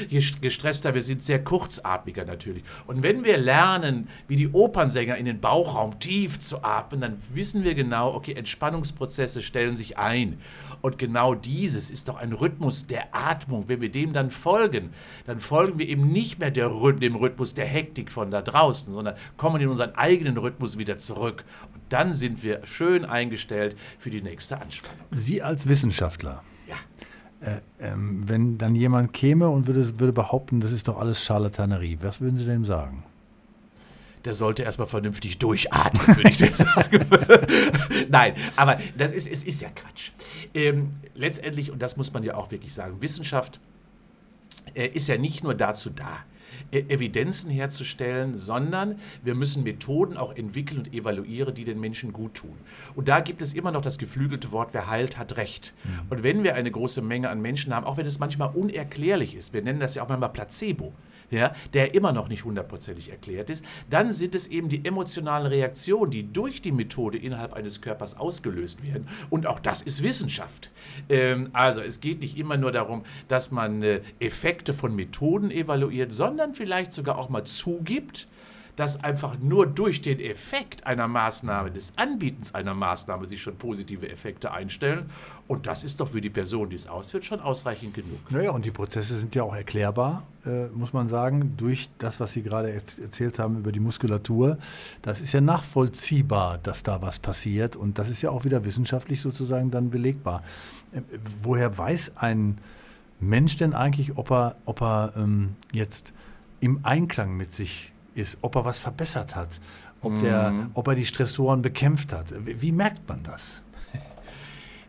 je 0.09 0.21
gestresster 0.41 0.93
wir 0.93 1.01
sind, 1.01 1.23
sehr 1.23 1.43
kurzatmiger 1.43 2.25
natürlich. 2.25 2.63
Und 2.87 3.03
wenn 3.03 3.23
wir 3.23 3.37
lernen, 3.37 4.07
wie 4.27 4.35
die 4.35 4.49
Opernsänger 4.49 5.17
in 5.17 5.25
den 5.25 5.39
Bauchraum 5.39 5.99
tief 5.99 6.39
zu 6.39 6.63
atmen, 6.63 7.01
dann 7.01 7.17
wissen 7.33 7.63
wir 7.63 7.75
genau, 7.75 8.13
okay, 8.13 8.33
Entspannungsprozesse 8.33 9.41
stellen 9.41 9.75
sich 9.75 9.97
ein. 9.97 10.39
Und 10.81 10.97
genau 10.97 11.35
dieses 11.35 11.89
ist 11.91 12.07
doch 12.07 12.17
ein 12.17 12.33
Rhythmus 12.33 12.87
der 12.87 13.15
Atmung. 13.15 13.67
Wenn 13.67 13.81
wir 13.81 13.91
dem 13.91 14.13
dann 14.13 14.29
folgen, 14.31 14.91
dann 15.25 15.39
folgen 15.39 15.77
wir 15.77 15.87
eben 15.87 16.11
nicht 16.11 16.39
mehr 16.39 16.51
dem 16.51 17.15
Rhythmus 17.15 17.53
der 17.53 17.65
Hektik 17.65 18.11
von 18.11 18.31
da 18.31 18.41
draußen, 18.41 18.91
sondern 18.91 19.15
kommen 19.37 19.61
in 19.61 19.69
unseren 19.69 19.95
eigenen 19.95 20.37
Rhythmus 20.37 20.77
wieder 20.77 20.97
zurück. 20.97 21.43
Und 21.73 21.80
dann 21.91 22.13
sind 22.13 22.43
wir 22.43 22.65
schön 22.65 23.05
eingestellt 23.05 23.75
für 23.99 24.09
die 24.09 24.21
nächste 24.21 24.59
Anspannung. 24.59 25.05
Sie 25.11 25.41
als 25.41 25.67
Wissenschaftler. 25.67 26.43
Ja. 26.67 26.75
Äh, 27.47 27.61
ähm, 27.79 28.27
wenn 28.27 28.57
dann 28.57 28.75
jemand 28.75 29.13
käme 29.13 29.49
und 29.49 29.67
würde, 29.67 29.99
würde 29.99 30.13
behaupten, 30.13 30.61
das 30.61 30.71
ist 30.71 30.87
doch 30.87 30.97
alles 30.97 31.23
Charlatanerie, 31.23 31.97
was 32.01 32.21
würden 32.21 32.37
Sie 32.37 32.45
dem 32.45 32.65
sagen? 32.65 33.03
der 34.25 34.33
sollte 34.33 34.63
erstmal 34.63 34.87
vernünftig 34.87 35.39
durchatmen, 35.39 36.15
würde 36.15 36.29
ich 36.29 36.37
dir 36.37 36.51
sagen. 36.55 37.07
Nein, 38.09 38.35
aber 38.55 38.79
das 38.97 39.13
ist, 39.13 39.27
es 39.27 39.43
ist 39.43 39.61
ja 39.61 39.69
Quatsch. 39.69 40.11
Ähm, 40.53 40.93
letztendlich, 41.15 41.71
und 41.71 41.81
das 41.81 41.97
muss 41.97 42.13
man 42.13 42.23
ja 42.23 42.35
auch 42.35 42.51
wirklich 42.51 42.73
sagen, 42.73 43.01
Wissenschaft 43.01 43.59
ist 44.75 45.07
ja 45.07 45.17
nicht 45.17 45.43
nur 45.43 45.53
dazu 45.53 45.89
da, 45.89 46.23
e 46.71 46.79
Evidenzen 46.87 47.49
herzustellen, 47.49 48.37
sondern 48.37 48.95
wir 49.23 49.35
müssen 49.35 49.63
Methoden 49.63 50.17
auch 50.17 50.35
entwickeln 50.35 50.79
und 50.79 50.93
evaluieren, 50.93 51.53
die 51.53 51.65
den 51.65 51.79
Menschen 51.79 52.13
gut 52.13 52.35
tun. 52.35 52.57
Und 52.95 53.07
da 53.07 53.19
gibt 53.19 53.41
es 53.41 53.53
immer 53.53 53.71
noch 53.71 53.81
das 53.81 53.97
geflügelte 53.97 54.51
Wort, 54.51 54.73
wer 54.73 54.89
heilt, 54.89 55.17
hat 55.17 55.37
Recht. 55.37 55.73
Und 56.09 56.23
wenn 56.23 56.43
wir 56.43 56.55
eine 56.55 56.71
große 56.71 57.01
Menge 57.01 57.29
an 57.29 57.41
Menschen 57.41 57.73
haben, 57.73 57.85
auch 57.85 57.97
wenn 57.97 58.05
es 58.05 58.19
manchmal 58.19 58.51
unerklärlich 58.53 59.35
ist, 59.35 59.53
wir 59.53 59.61
nennen 59.61 59.79
das 59.79 59.95
ja 59.95 60.03
auch 60.03 60.09
manchmal 60.09 60.29
Placebo, 60.29 60.93
ja, 61.31 61.55
der 61.73 61.95
immer 61.95 62.11
noch 62.11 62.27
nicht 62.27 62.45
hundertprozentig 62.45 63.09
erklärt 63.09 63.49
ist, 63.49 63.65
dann 63.89 64.11
sind 64.11 64.35
es 64.35 64.47
eben 64.47 64.69
die 64.69 64.85
emotionalen 64.85 65.47
Reaktionen, 65.47 66.11
die 66.11 66.31
durch 66.31 66.61
die 66.61 66.71
Methode 66.71 67.17
innerhalb 67.17 67.53
eines 67.53 67.81
Körpers 67.81 68.17
ausgelöst 68.17 68.83
werden. 68.83 69.07
Und 69.29 69.47
auch 69.47 69.59
das 69.59 69.81
ist 69.81 70.03
Wissenschaft. 70.03 70.69
Ähm, 71.09 71.49
also 71.53 71.81
es 71.81 72.01
geht 72.01 72.21
nicht 72.21 72.37
immer 72.37 72.57
nur 72.57 72.71
darum, 72.71 73.03
dass 73.27 73.51
man 73.51 73.81
äh, 73.81 74.01
Effekte 74.19 74.73
von 74.73 74.95
Methoden 74.95 75.51
evaluiert, 75.51 76.11
sondern 76.11 76.53
vielleicht 76.53 76.93
sogar 76.93 77.17
auch 77.17 77.29
mal 77.29 77.45
zugibt, 77.45 78.27
dass 78.75 79.03
einfach 79.03 79.37
nur 79.39 79.67
durch 79.67 80.01
den 80.01 80.19
Effekt 80.19 80.85
einer 80.85 81.07
Maßnahme, 81.07 81.71
des 81.71 81.93
Anbietens 81.97 82.55
einer 82.55 82.73
Maßnahme 82.73 83.27
sich 83.27 83.41
schon 83.41 83.55
positive 83.57 84.09
Effekte 84.09 84.51
einstellen. 84.51 85.09
Und 85.47 85.67
das 85.67 85.83
ist 85.83 85.99
doch 85.99 86.09
für 86.09 86.21
die 86.21 86.29
Person, 86.29 86.69
die 86.69 86.75
es 86.75 86.87
ausführt, 86.87 87.25
schon 87.25 87.41
ausreichend 87.41 87.93
genug. 87.93 88.31
Naja, 88.31 88.51
und 88.51 88.65
die 88.65 88.71
Prozesse 88.71 89.17
sind 89.17 89.35
ja 89.35 89.43
auch 89.43 89.55
erklärbar, 89.55 90.23
äh, 90.45 90.67
muss 90.67 90.93
man 90.93 91.07
sagen, 91.07 91.55
durch 91.57 91.89
das, 91.97 92.19
was 92.19 92.31
Sie 92.33 92.41
gerade 92.41 92.71
erzählt 92.71 93.39
haben 93.39 93.57
über 93.57 93.71
die 93.71 93.79
Muskulatur. 93.79 94.57
Das 95.01 95.21
ist 95.21 95.33
ja 95.33 95.41
nachvollziehbar, 95.41 96.57
dass 96.59 96.83
da 96.83 97.01
was 97.01 97.19
passiert. 97.19 97.75
Und 97.75 97.99
das 97.99 98.09
ist 98.09 98.21
ja 98.21 98.29
auch 98.29 98.45
wieder 98.45 98.63
wissenschaftlich 98.63 99.21
sozusagen 99.21 99.71
dann 99.71 99.89
belegbar. 99.89 100.43
Äh, 100.93 101.01
woher 101.43 101.77
weiß 101.77 102.13
ein 102.17 102.57
Mensch 103.19 103.55
denn 103.57 103.73
eigentlich, 103.73 104.17
ob 104.17 104.31
er, 104.31 104.55
ob 104.65 104.81
er 104.81 105.13
ähm, 105.15 105.55
jetzt 105.71 106.13
im 106.59 106.79
Einklang 106.83 107.37
mit 107.37 107.53
sich 107.53 107.90
ist, 108.15 108.37
ob 108.41 108.55
er 108.55 108.65
was 108.65 108.79
verbessert 108.79 109.35
hat, 109.35 109.59
ob, 110.01 110.19
der, 110.19 110.51
mhm. 110.51 110.71
ob 110.73 110.87
er 110.87 110.95
die 110.95 111.05
Stressoren 111.05 111.61
bekämpft 111.61 112.13
hat. 112.13 112.33
Wie, 112.45 112.61
wie 112.61 112.71
merkt 112.71 113.07
man 113.07 113.23
das? 113.23 113.61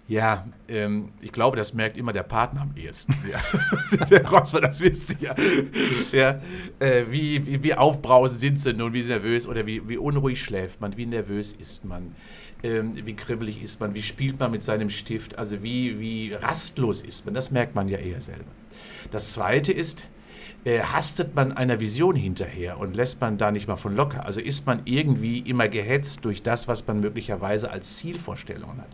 Ja, 0.08 0.46
ähm, 0.68 1.10
ich 1.20 1.32
glaube, 1.32 1.56
das 1.56 1.72
merkt 1.72 1.96
immer 1.96 2.12
der 2.12 2.24
Partner 2.24 2.62
am 2.62 2.76
ehesten. 2.76 3.14
Ja. 3.30 4.04
der 4.10 4.28
Rosfer, 4.28 4.60
das 4.60 4.80
wisst 4.80 5.22
ihr 5.22 5.34
ja. 5.34 5.34
ja 6.12 6.40
äh, 6.80 7.04
wie, 7.08 7.46
wie, 7.46 7.62
wie, 7.62 7.74
aufbrausend 7.74 8.40
sind 8.40 8.58
sie 8.58 8.74
nun, 8.74 8.92
wie 8.92 9.02
nervös 9.04 9.46
oder 9.46 9.64
wie, 9.64 9.88
wie 9.88 9.96
unruhig 9.96 10.42
schläft 10.42 10.80
man, 10.80 10.96
wie 10.96 11.06
nervös 11.06 11.52
ist 11.52 11.84
man, 11.84 12.14
ähm, 12.62 12.92
wie 13.06 13.14
kribbelig 13.14 13.62
ist 13.62 13.80
man, 13.80 13.94
wie 13.94 14.02
spielt 14.02 14.38
man 14.40 14.50
mit 14.50 14.62
seinem 14.64 14.90
Stift, 14.90 15.38
also 15.38 15.62
wie, 15.62 15.98
wie 15.98 16.34
rastlos 16.34 17.02
ist 17.02 17.24
man. 17.24 17.32
Das 17.32 17.50
merkt 17.50 17.74
man 17.74 17.88
ja 17.88 17.98
eher 17.98 18.20
selber. 18.20 18.50
Das 19.12 19.32
Zweite 19.32 19.72
ist, 19.72 20.08
hastet 20.64 21.34
man 21.34 21.52
einer 21.52 21.80
Vision 21.80 22.14
hinterher 22.14 22.78
und 22.78 22.94
lässt 22.94 23.20
man 23.20 23.36
da 23.36 23.50
nicht 23.50 23.66
mal 23.66 23.76
von 23.76 23.96
locker. 23.96 24.24
Also 24.24 24.40
ist 24.40 24.64
man 24.64 24.82
irgendwie 24.84 25.38
immer 25.38 25.68
gehetzt 25.68 26.24
durch 26.24 26.42
das, 26.42 26.68
was 26.68 26.86
man 26.86 27.00
möglicherweise 27.00 27.70
als 27.70 27.96
Zielvorstellung 27.96 28.76
hat. 28.78 28.88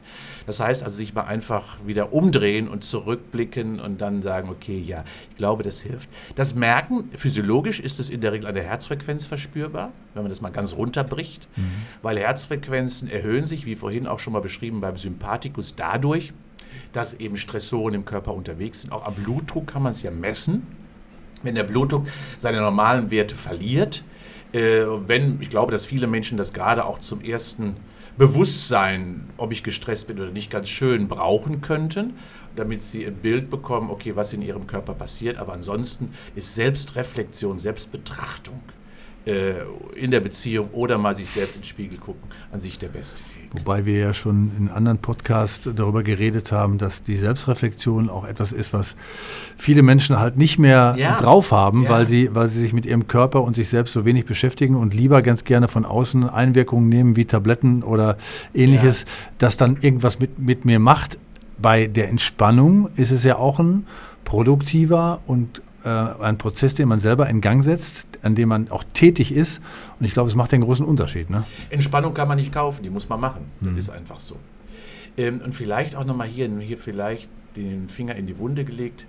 Das 0.46 0.60
heißt 0.60 0.82
also 0.82 0.96
sich 0.96 1.12
mal 1.12 1.24
einfach 1.24 1.76
wieder 1.84 2.14
umdrehen 2.14 2.68
und 2.68 2.84
zurückblicken 2.84 3.80
und 3.80 4.00
dann 4.00 4.22
sagen, 4.22 4.48
okay, 4.48 4.78
ja, 4.78 5.04
ich 5.30 5.36
glaube, 5.36 5.62
das 5.62 5.82
hilft. 5.82 6.08
Das 6.36 6.54
Merken, 6.54 7.10
physiologisch 7.14 7.80
ist 7.80 8.00
es 8.00 8.08
in 8.08 8.22
der 8.22 8.32
Regel 8.32 8.46
an 8.46 8.54
der 8.54 8.64
Herzfrequenz 8.64 9.26
verspürbar, 9.26 9.92
wenn 10.14 10.22
man 10.22 10.30
das 10.30 10.40
mal 10.40 10.48
ganz 10.48 10.74
runterbricht, 10.74 11.48
mhm. 11.56 11.70
weil 12.00 12.18
Herzfrequenzen 12.18 13.10
erhöhen 13.10 13.44
sich, 13.44 13.66
wie 13.66 13.76
vorhin 13.76 14.06
auch 14.06 14.20
schon 14.20 14.32
mal 14.32 14.40
beschrieben, 14.40 14.80
beim 14.80 14.96
Sympathikus 14.96 15.74
dadurch, 15.76 16.32
dass 16.94 17.12
eben 17.12 17.36
Stressoren 17.36 17.92
im 17.92 18.06
Körper 18.06 18.32
unterwegs 18.32 18.80
sind. 18.80 18.90
Auch 18.90 19.04
am 19.04 19.14
Blutdruck 19.14 19.66
kann 19.66 19.82
man 19.82 19.92
es 19.92 20.02
ja 20.02 20.10
messen 20.10 20.66
wenn 21.42 21.54
der 21.54 21.64
Blutdruck 21.64 22.06
seine 22.36 22.60
normalen 22.60 23.10
Werte 23.10 23.34
verliert, 23.34 24.04
äh, 24.52 24.84
wenn, 25.06 25.40
ich 25.40 25.50
glaube, 25.50 25.72
dass 25.72 25.86
viele 25.86 26.06
Menschen 26.06 26.38
das 26.38 26.52
gerade 26.52 26.84
auch 26.84 26.98
zum 26.98 27.20
ersten 27.20 27.76
Bewusstsein, 28.16 29.30
ob 29.36 29.52
ich 29.52 29.62
gestresst 29.62 30.08
bin 30.08 30.18
oder 30.18 30.30
nicht, 30.30 30.50
ganz 30.50 30.68
schön 30.68 31.06
brauchen 31.06 31.60
könnten, 31.60 32.14
damit 32.56 32.82
sie 32.82 33.06
ein 33.06 33.14
Bild 33.14 33.48
bekommen, 33.50 33.90
okay, 33.90 34.16
was 34.16 34.32
in 34.32 34.42
ihrem 34.42 34.66
Körper 34.66 34.94
passiert. 34.94 35.38
Aber 35.38 35.52
ansonsten 35.52 36.12
ist 36.34 36.54
Selbstreflexion, 36.56 37.58
Selbstbetrachtung 37.58 38.60
in 39.28 40.10
der 40.10 40.20
Beziehung 40.20 40.70
oder 40.72 40.98
mal 40.98 41.14
sich 41.14 41.28
selbst 41.28 41.56
ins 41.56 41.66
Spiegel 41.66 41.98
gucken, 41.98 42.22
an 42.52 42.60
sich 42.60 42.78
der 42.78 42.88
beste 42.88 43.18
Weg. 43.18 43.50
Wobei 43.52 43.84
wir 43.84 43.98
ja 43.98 44.14
schon 44.14 44.52
in 44.56 44.68
anderen 44.68 44.98
Podcasts 44.98 45.68
darüber 45.74 46.02
geredet 46.02 46.52
haben, 46.52 46.78
dass 46.78 47.02
die 47.02 47.16
Selbstreflexion 47.16 48.08
auch 48.08 48.24
etwas 48.24 48.52
ist, 48.52 48.72
was 48.72 48.96
viele 49.56 49.82
Menschen 49.82 50.18
halt 50.18 50.36
nicht 50.36 50.58
mehr 50.58 50.94
ja. 50.98 51.16
drauf 51.16 51.52
haben, 51.52 51.84
ja. 51.84 51.90
weil, 51.90 52.06
sie, 52.06 52.34
weil 52.34 52.48
sie 52.48 52.60
sich 52.60 52.72
mit 52.72 52.86
ihrem 52.86 53.08
Körper 53.08 53.42
und 53.42 53.56
sich 53.56 53.68
selbst 53.68 53.92
so 53.92 54.04
wenig 54.04 54.26
beschäftigen 54.26 54.76
und 54.76 54.94
lieber 54.94 55.22
ganz 55.22 55.44
gerne 55.44 55.68
von 55.68 55.84
außen 55.84 56.28
Einwirkungen 56.28 56.88
nehmen 56.88 57.16
wie 57.16 57.24
Tabletten 57.24 57.82
oder 57.82 58.18
ähnliches, 58.54 59.02
ja. 59.02 59.06
das 59.38 59.56
dann 59.56 59.78
irgendwas 59.80 60.18
mit, 60.18 60.38
mit 60.38 60.64
mir 60.64 60.78
macht. 60.78 61.18
Bei 61.60 61.86
der 61.86 62.08
Entspannung 62.08 62.88
ist 62.96 63.10
es 63.10 63.24
ja 63.24 63.36
auch 63.36 63.58
ein 63.58 63.86
produktiver 64.24 65.20
und 65.26 65.62
äh, 65.84 65.88
ein 65.88 66.38
Prozess, 66.38 66.74
den 66.74 66.88
man 66.88 66.98
selber 66.98 67.28
in 67.28 67.40
Gang 67.40 67.62
setzt, 67.62 68.06
an 68.22 68.34
dem 68.34 68.48
man 68.48 68.70
auch 68.70 68.84
tätig 68.92 69.32
ist. 69.32 69.60
Und 69.98 70.06
ich 70.06 70.12
glaube, 70.12 70.28
es 70.28 70.36
macht 70.36 70.52
den 70.52 70.62
großen 70.62 70.84
Unterschied. 70.84 71.30
Ne? 71.30 71.44
Entspannung 71.70 72.14
kann 72.14 72.28
man 72.28 72.36
nicht 72.36 72.52
kaufen, 72.52 72.82
die 72.82 72.90
muss 72.90 73.08
man 73.08 73.20
machen. 73.20 73.46
Das 73.60 73.70
mhm. 73.70 73.78
ist 73.78 73.90
einfach 73.90 74.20
so. 74.20 74.36
Ähm, 75.16 75.40
und 75.44 75.54
vielleicht 75.54 75.96
auch 75.96 76.04
nochmal 76.04 76.28
hier, 76.28 76.48
hier 76.60 76.78
vielleicht 76.78 77.28
den 77.56 77.88
Finger 77.88 78.14
in 78.16 78.26
die 78.26 78.38
Wunde 78.38 78.64
gelegt. 78.64 79.06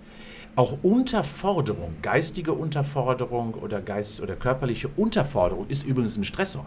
Auch 0.55 0.77
Unterforderung, 0.82 1.95
geistige 2.01 2.53
Unterforderung 2.53 3.53
oder, 3.53 3.82
Geist 3.82 4.21
oder 4.21 4.36
körperliche 4.36 4.89
Unterforderung 4.97 5.67
ist 5.69 5.86
übrigens 5.86 6.17
ein 6.17 6.23
Stressor. 6.23 6.65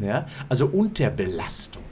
Ja? 0.00 0.26
Also 0.48 0.66
Unterbelastung. 0.66 1.84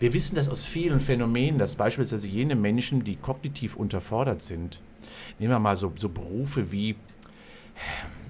Wir 0.00 0.12
wissen 0.12 0.36
das 0.36 0.48
aus 0.48 0.64
vielen 0.64 1.00
Phänomenen, 1.00 1.58
dass 1.58 1.74
beispielsweise 1.74 2.28
jene 2.28 2.54
Menschen, 2.54 3.02
die 3.02 3.16
kognitiv 3.16 3.76
unterfordert 3.76 4.42
sind, 4.42 4.80
nehmen 5.38 5.52
wir 5.52 5.58
mal 5.58 5.76
so, 5.76 5.92
so 5.96 6.08
Berufe 6.08 6.70
wie 6.70 6.96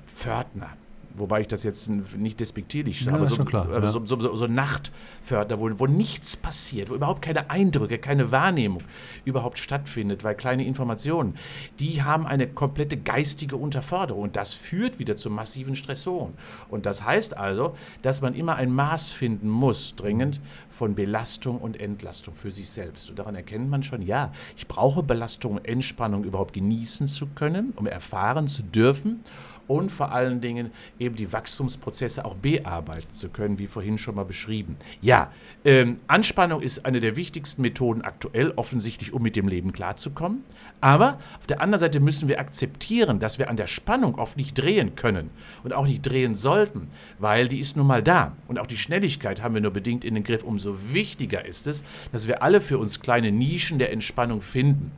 Pförtner, 0.06 0.76
wobei 1.18 1.40
ich 1.42 1.48
das 1.48 1.62
jetzt 1.62 1.88
nicht 1.88 2.40
despektierlich 2.40 3.04
sage, 3.04 3.16
ja, 3.16 3.22
aber 3.22 3.30
so, 3.30 3.44
klar, 3.44 3.68
ja. 3.70 3.90
so, 3.90 4.04
so, 4.04 4.36
so, 4.36 4.46
Nachtförder, 4.46 5.58
wo, 5.58 5.70
wo 5.78 5.86
nichts 5.86 6.36
passiert, 6.36 6.90
wo 6.90 6.94
überhaupt 6.94 7.22
keine 7.22 7.50
Eindrücke, 7.50 7.98
keine 7.98 8.30
Wahrnehmung 8.32 8.82
überhaupt 9.24 9.58
stattfindet, 9.58 10.24
weil 10.24 10.34
kleine 10.34 10.64
Informationen, 10.64 11.34
die 11.80 12.02
haben 12.02 12.26
eine 12.26 12.46
komplette 12.46 12.96
geistige 12.96 13.56
Unterforderung 13.56 14.22
und 14.24 14.36
das 14.36 14.54
führt 14.54 14.98
wieder 14.98 15.16
zu 15.16 15.30
massiven 15.30 15.76
Stressoren. 15.76 16.34
Und 16.68 16.86
das 16.86 17.04
heißt 17.04 17.36
also, 17.36 17.74
dass 18.02 18.20
man 18.20 18.34
immer 18.34 18.56
ein 18.56 18.72
Maß 18.72 19.08
finden 19.08 19.48
muss, 19.48 19.94
dringend, 19.96 20.40
von 20.70 20.94
Belastung 20.94 21.58
und 21.58 21.80
Entlastung 21.80 22.34
für 22.34 22.52
sich 22.52 22.70
selbst. 22.70 23.10
Und 23.10 23.18
daran 23.18 23.34
erkennt 23.34 23.68
man 23.68 23.82
schon, 23.82 24.00
ja, 24.00 24.32
ich 24.56 24.68
brauche 24.68 25.02
Belastung 25.02 25.54
und 25.56 25.64
Entspannung 25.66 26.22
überhaupt 26.22 26.54
genießen 26.54 27.08
zu 27.08 27.26
können, 27.26 27.72
um 27.74 27.86
erfahren 27.86 28.46
zu 28.46 28.62
dürfen 28.62 29.20
und 29.68 29.90
vor 29.90 30.10
allen 30.12 30.40
Dingen 30.40 30.72
eben 30.98 31.14
die 31.14 31.32
Wachstumsprozesse 31.32 32.24
auch 32.24 32.34
bearbeiten 32.34 33.12
zu 33.12 33.28
können, 33.28 33.58
wie 33.58 33.68
vorhin 33.68 33.98
schon 33.98 34.16
mal 34.16 34.24
beschrieben. 34.24 34.76
Ja, 35.00 35.30
ähm, 35.64 36.00
Anspannung 36.08 36.60
ist 36.60 36.84
eine 36.84 37.00
der 37.00 37.14
wichtigsten 37.14 37.62
Methoden 37.62 38.02
aktuell, 38.02 38.52
offensichtlich, 38.56 39.12
um 39.12 39.22
mit 39.22 39.36
dem 39.36 39.46
Leben 39.46 39.72
klarzukommen. 39.72 40.42
Aber 40.80 41.18
auf 41.38 41.46
der 41.46 41.60
anderen 41.60 41.80
Seite 41.80 42.00
müssen 42.00 42.28
wir 42.28 42.40
akzeptieren, 42.40 43.20
dass 43.20 43.38
wir 43.38 43.50
an 43.50 43.56
der 43.56 43.66
Spannung 43.66 44.16
oft 44.16 44.36
nicht 44.36 44.54
drehen 44.54 44.94
können 44.96 45.30
und 45.64 45.72
auch 45.72 45.86
nicht 45.86 46.02
drehen 46.02 46.34
sollten, 46.34 46.88
weil 47.18 47.48
die 47.48 47.60
ist 47.60 47.76
nun 47.76 47.86
mal 47.86 48.02
da. 48.02 48.32
Und 48.46 48.58
auch 48.58 48.66
die 48.66 48.78
Schnelligkeit 48.78 49.42
haben 49.42 49.54
wir 49.54 49.60
nur 49.60 49.72
bedingt 49.72 50.04
in 50.04 50.14
den 50.14 50.24
Griff. 50.24 50.42
Umso 50.42 50.76
wichtiger 50.92 51.44
ist 51.44 51.66
es, 51.66 51.84
dass 52.12 52.26
wir 52.26 52.42
alle 52.42 52.60
für 52.60 52.78
uns 52.78 53.00
kleine 53.00 53.30
Nischen 53.32 53.78
der 53.78 53.92
Entspannung 53.92 54.40
finden. 54.40 54.92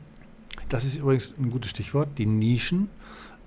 Das 0.69 0.85
ist 0.85 0.95
übrigens 0.95 1.33
ein 1.37 1.49
gutes 1.49 1.71
Stichwort, 1.71 2.17
die 2.17 2.25
Nischen. 2.25 2.89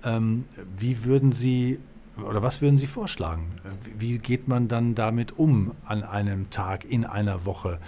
Ähm, 0.05 0.45
wie 0.77 1.03
würden 1.03 1.31
Sie 1.31 1.79
oder 2.23 2.41
was 2.41 2.61
würden 2.61 2.77
Sie 2.77 2.87
vorschlagen? 2.87 3.51
Wie 3.97 4.19
geht 4.19 4.47
man 4.47 4.67
dann 4.69 4.95
damit 4.95 5.37
um 5.37 5.71
an 5.85 6.03
einem 6.03 6.49
Tag, 6.49 6.85
in 6.85 7.03
einer 7.03 7.45
Woche? 7.45 7.79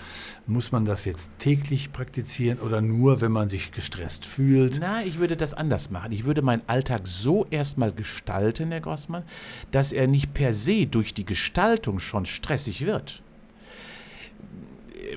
Muss 0.45 0.71
man 0.71 0.83
das 0.83 1.05
jetzt 1.05 1.31
täglich 1.39 1.93
praktizieren 1.93 2.59
oder 2.59 2.81
nur, 2.81 3.21
wenn 3.21 3.31
man 3.31 3.47
sich 3.47 3.71
gestresst 3.71 4.25
fühlt? 4.25 4.79
Na, 4.81 5.03
ich 5.03 5.19
würde 5.19 5.37
das 5.37 5.53
anders 5.53 5.91
machen. 5.91 6.11
Ich 6.11 6.25
würde 6.25 6.41
meinen 6.41 6.63
Alltag 6.67 7.07
so 7.07 7.45
erstmal 7.49 7.93
gestalten, 7.93 8.71
Herr 8.71 8.81
Grossmann, 8.81 9.23
dass 9.71 9.93
er 9.93 10.07
nicht 10.07 10.33
per 10.33 10.53
se 10.53 10.87
durch 10.87 11.13
die 11.13 11.25
Gestaltung 11.25 11.99
schon 11.99 12.25
stressig 12.25 12.85
wird 12.85 13.21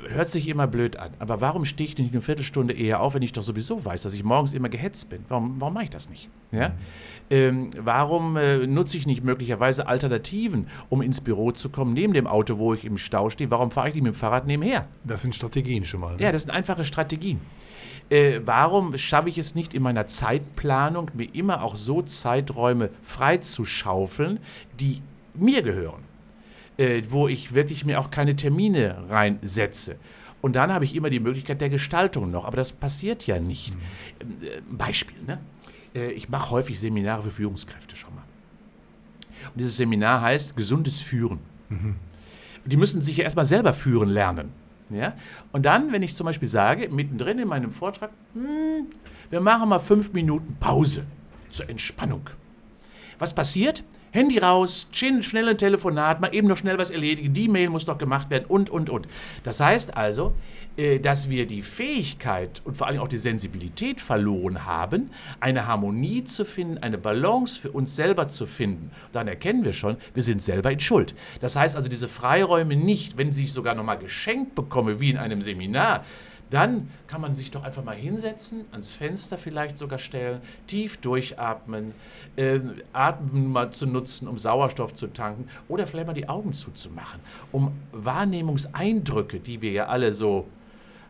hört 0.09 0.29
sich 0.29 0.49
immer 0.49 0.69
blöd 0.69 0.97
an, 0.97 1.11
aber 1.19 1.41
warum 1.41 1.65
stehe 1.65 1.89
ich 1.89 1.99
nicht 1.99 2.13
eine 2.13 2.23
Viertelstunde 2.23 2.75
eher 2.75 3.01
auf, 3.01 3.15
wenn 3.15 3.23
ich 3.23 3.33
doch 3.33 3.43
sowieso 3.43 3.85
weiß, 3.85 4.03
dass 4.03 4.13
ich 4.13 4.23
morgens 4.23 4.53
immer 4.53 4.69
gehetzt 4.69 5.09
bin? 5.09 5.25
Warum, 5.29 5.61
warum 5.61 5.75
mache 5.75 5.85
ich 5.85 5.91
das 5.91 6.09
nicht? 6.09 6.29
Ja? 6.53 6.73
Ähm, 7.31 7.71
warum 7.79 8.37
äh, 8.37 8.67
nutze 8.67 8.97
ich 8.97 9.07
nicht 9.07 9.23
möglicherweise 9.23 9.87
Alternativen, 9.87 10.67
um 10.89 11.01
ins 11.01 11.21
Büro 11.21 11.53
zu 11.53 11.69
kommen, 11.69 11.93
neben 11.93 12.13
dem 12.13 12.27
Auto, 12.27 12.59
wo 12.59 12.75
ich 12.75 12.85
im 12.85 12.99
Stau 12.99 13.31
stehe? 13.31 13.51
Warum 13.51 13.71
fahre 13.71 13.89
ich 13.89 13.95
nicht 13.95 14.03
mit 14.03 14.15
dem 14.15 14.19
Fahrrad 14.19 14.47
nebenher? 14.47 14.89
Das 15.05 15.23
sind 15.23 15.35
Strategien 15.35 15.85
schon 15.85 16.01
mal. 16.01 16.17
Ne? 16.17 16.23
Ja, 16.23 16.33
das 16.33 16.43
sind 16.43 16.51
einfache 16.51 16.85
Strategien. 16.85 17.41
Äh, 18.09 18.41
warum 18.45 18.99
schaffe 18.99 19.29
ich 19.29 19.39
es 19.39 19.55
nicht 19.55 19.75
in 19.75 19.83
meiner 19.83 20.07
Zeitplanung, 20.07 21.11
mir 21.15 21.33
immer 21.33 21.63
auch 21.63 21.77
so 21.77 22.03
Zeiträume 22.03 22.91
freizuschaufeln, 23.05 24.41
die 24.81 25.01
mir 25.35 25.63
gehören? 25.63 26.11
äh, 26.81 27.03
wo 27.11 27.29
ich 27.29 27.53
wirklich 27.53 27.85
mir 27.85 28.01
auch 28.01 28.11
keine 28.11 28.35
Termine 28.37 28.97
reinsetze. 29.11 29.97
Und 30.41 30.57
dann 30.57 30.73
habe 30.73 30.87
ich 30.87 30.97
immer 30.97 31.11
die 31.11 31.21
Möglichkeit 31.21 31.61
der 31.61 31.69
Gestaltung 31.69 32.31
noch. 32.31 32.47
Aber 32.47 32.57
das 32.57 32.73
passiert 32.73 33.27
ja 33.27 33.39
nicht. 33.39 33.75
Mhm. 33.75 34.47
Äh, 34.47 34.61
Beispiel, 34.71 35.19
ne? 35.27 35.39
Äh, 35.95 36.13
ich 36.13 36.29
mache 36.29 36.51
häufig 36.51 36.79
Seminare 36.79 37.23
für 37.23 37.31
Führungskräfte 37.31 37.97
schon 37.97 38.15
mal. 38.15 38.25
Und 39.53 39.61
dieses 39.61 39.77
Seminar 39.77 40.21
heißt 40.21 40.57
gesundes 40.57 41.01
Führen. 41.01 41.41
Mhm. 41.69 41.97
Die 42.65 42.77
müssen 42.77 43.03
sich 43.03 43.17
ja 43.17 43.25
erstmal 43.25 43.47
selber 43.47 43.73
führen 43.73 44.11
lernen. 44.11 44.53
Ja? 44.91 45.15
Und 45.53 45.65
dann, 45.65 45.93
wenn 45.93 46.03
ich 46.03 46.15
zum 46.15 46.27
Beispiel 46.27 46.49
sage, 46.49 46.89
mittendrin 46.89 47.39
in 47.39 47.49
meinem 47.49 47.71
Vortrag, 47.71 48.11
hm, 48.35 48.87
wir 49.31 49.41
machen 49.41 49.69
mal 49.69 49.79
fünf 49.79 50.13
Minuten 50.13 50.57
Pause 50.59 51.05
zur 51.49 51.69
Entspannung. 51.69 52.29
Was 53.19 53.35
passiert? 53.35 53.85
Handy 54.13 54.39
raus, 54.39 54.89
schnell 54.93 55.49
ein 55.49 55.59
Telefonat, 55.59 56.21
mal 56.21 56.35
eben 56.35 56.49
noch 56.49 56.57
schnell 56.57 56.79
was 56.79 56.91
erledigen, 56.91 57.33
die 57.33 57.49
Mail 57.49 57.71
muss 57.71 57.87
noch 57.87 57.99
gemacht 57.99 58.29
werden 58.31 58.45
und, 58.49 58.69
und, 58.69 58.91
und. 58.91 59.07
Das 59.45 59.61
heißt 59.61 59.97
also, 59.97 60.35
äh, 60.77 60.99
dass 60.99 61.31
wir 61.31 61.47
die 61.47 61.63
Fähigkeit 61.63 62.61
und 62.65 62.77
vor 62.77 62.89
allem 62.89 63.01
auch 63.01 63.09
die 63.09 63.19
Sensibilität 63.19 64.01
verloren 64.01 64.67
haben, 64.67 65.11
eine 65.39 65.67
Harmonie 65.67 66.25
zu 66.25 66.45
finden, 66.45 66.79
eine 66.79 66.99
Balance 66.99 67.61
für 67.61 67.71
uns 67.71 67.95
selber 67.95 68.29
zu 68.29 68.47
finden. 68.47 68.91
Dann 69.13 69.29
erkennen 69.29 69.65
wir 69.65 69.73
schon, 69.73 69.97
wir 70.15 70.23
sind 70.23 70.43
selber 70.43 70.73
in 70.73 70.81
Schuld. 70.81 71.15
Das 71.41 71.55
heißt 71.55 71.77
also, 71.77 71.89
diese 71.89 72.09
Freiräume 72.09 72.77
nicht, 72.77 73.17
wenn 73.17 73.31
sie 73.31 73.47
sogar 73.47 73.75
noch 73.75 73.85
mal 73.85 73.97
geschenkt 73.97 74.55
bekomme, 74.55 75.01
wie 75.01 75.11
in 75.11 75.19
einem 75.19 75.43
Seminar, 75.43 76.05
dann 76.51 76.91
kann 77.07 77.21
man 77.21 77.35
sich 77.35 77.51
doch 77.51 77.63
einfach 77.63 77.85
mal 77.85 77.95
hinsetzen, 77.95 78.65
ans 78.73 78.93
Fenster 78.93 79.39
vielleicht 79.39 79.79
sogar 79.79 79.99
stellen, 79.99 80.41
tief 80.67 80.97
durchatmen, 80.99 81.95
äh, 82.37 82.61
Atmen 82.93 83.51
mal 83.51 83.71
zu 83.71 83.87
nutzen, 83.87 84.27
um 84.27 84.37
Sauerstoff 84.37 84.93
zu 84.93 85.07
tanken 85.07 85.49
oder 85.69 85.87
vielleicht 85.87 86.09
mal 86.09 86.13
die 86.13 86.29
Augen 86.29 86.53
zuzumachen, 86.53 87.21
um 87.53 87.73
Wahrnehmungseindrücke, 87.93 89.39
die 89.39 89.63
wir 89.63 89.71
ja 89.71 89.87
alle 89.87 90.13
so 90.13 90.47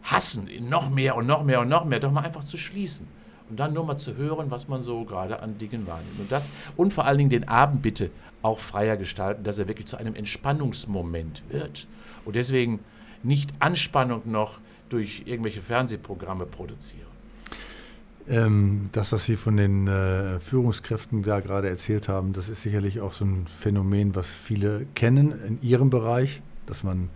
hassen, 0.03 0.48
noch 0.68 0.90
mehr 0.90 1.16
und 1.16 1.26
noch 1.26 1.42
mehr 1.42 1.61
und 1.61 1.68
noch 1.68 1.85
mehr, 1.85 2.00
doch 2.00 2.12
mal 2.12 2.22
einfach 2.22 2.44
zu 2.44 2.57
schließen. 2.57 3.07
Und 3.48 3.59
dann 3.59 3.72
nur 3.72 3.85
mal 3.85 3.96
zu 3.96 4.16
hören, 4.16 4.50
was 4.50 4.68
man 4.68 4.81
so 4.81 5.05
gerade 5.05 5.42
an 5.42 5.59
Dingen 5.59 5.87
wahrnimmt. 5.87 6.20
Und 6.20 6.31
das 6.31 6.50
und 6.76 6.92
vor 6.92 7.05
allen 7.05 7.18
Dingen 7.18 7.31
den 7.31 7.48
Abend 7.48 7.83
bitte 7.83 8.11
auch 8.42 8.61
freier 8.61 8.96
gestalten, 8.96 9.42
dass 9.42 9.59
er 9.59 9.66
wirklich 9.66 9.87
zu 9.87 9.96
einem 9.96 10.14
Entspannungsmoment 10.14 11.42
wird. 11.48 11.88
Und 12.24 12.37
deswegen 12.37 12.79
nicht 13.22 13.53
Anspannung 13.59 14.22
noch 14.31 14.61
durch 14.90 15.22
irgendwelche 15.24 15.62
Fernsehprogramme 15.62 16.44
produzieren. 16.46 17.09
Ähm, 18.29 18.90
das, 18.92 19.12
was 19.12 19.24
Sie 19.24 19.37
von 19.37 19.57
den 19.57 19.88
äh, 19.88 20.38
Führungskräften 20.38 21.22
da 21.22 21.40
gerade 21.40 21.68
erzählt 21.68 22.09
haben, 22.09 22.33
das 22.33 22.48
ist 22.48 22.62
sicherlich 22.62 23.00
auch 23.00 23.12
so 23.12 23.24
ein 23.24 23.46
Phänomen, 23.46 24.14
was 24.14 24.37
viele 24.37 24.87
kennen 24.94 25.33
in 25.46 25.62
ihrem 25.62 25.90
Bereich, 25.90 26.42
dass 26.66 26.85
man 26.85 27.09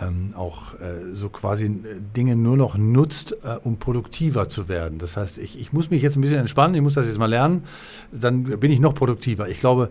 ähm, 0.00 0.32
auch 0.34 0.74
äh, 0.80 1.14
so 1.14 1.28
quasi 1.28 1.66
äh, 1.66 1.70
Dinge 2.16 2.36
nur 2.36 2.56
noch 2.56 2.78
nutzt, 2.78 3.36
äh, 3.44 3.56
um 3.62 3.78
produktiver 3.78 4.48
zu 4.48 4.68
werden. 4.68 4.98
Das 4.98 5.16
heißt, 5.16 5.38
ich, 5.38 5.58
ich 5.58 5.72
muss 5.72 5.90
mich 5.90 6.02
jetzt 6.02 6.16
ein 6.16 6.22
bisschen 6.22 6.38
entspannen, 6.38 6.74
ich 6.74 6.80
muss 6.80 6.94
das 6.94 7.06
jetzt 7.06 7.18
mal 7.18 7.26
lernen, 7.26 7.64
dann 8.12 8.44
bin 8.44 8.70
ich 8.70 8.80
noch 8.80 8.94
produktiver. 8.94 9.48
Ich 9.48 9.58
glaube, 9.58 9.90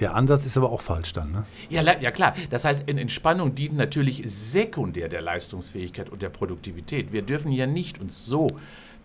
der 0.00 0.14
Ansatz 0.14 0.46
ist 0.46 0.56
aber 0.56 0.70
auch 0.70 0.80
falsch 0.80 1.12
dann, 1.12 1.32
ne? 1.32 1.44
Ja, 1.70 1.82
ja, 1.82 2.10
klar. 2.10 2.34
Das 2.50 2.64
heißt, 2.64 2.88
in 2.88 2.98
Entspannung 2.98 3.54
dient 3.54 3.76
natürlich 3.76 4.22
sekundär 4.26 5.08
der 5.08 5.22
Leistungsfähigkeit 5.22 6.10
und 6.10 6.22
der 6.22 6.30
Produktivität. 6.30 7.12
Wir 7.12 7.22
dürfen 7.22 7.52
ja 7.52 7.66
nicht 7.66 8.00
uns 8.00 8.26
so 8.26 8.48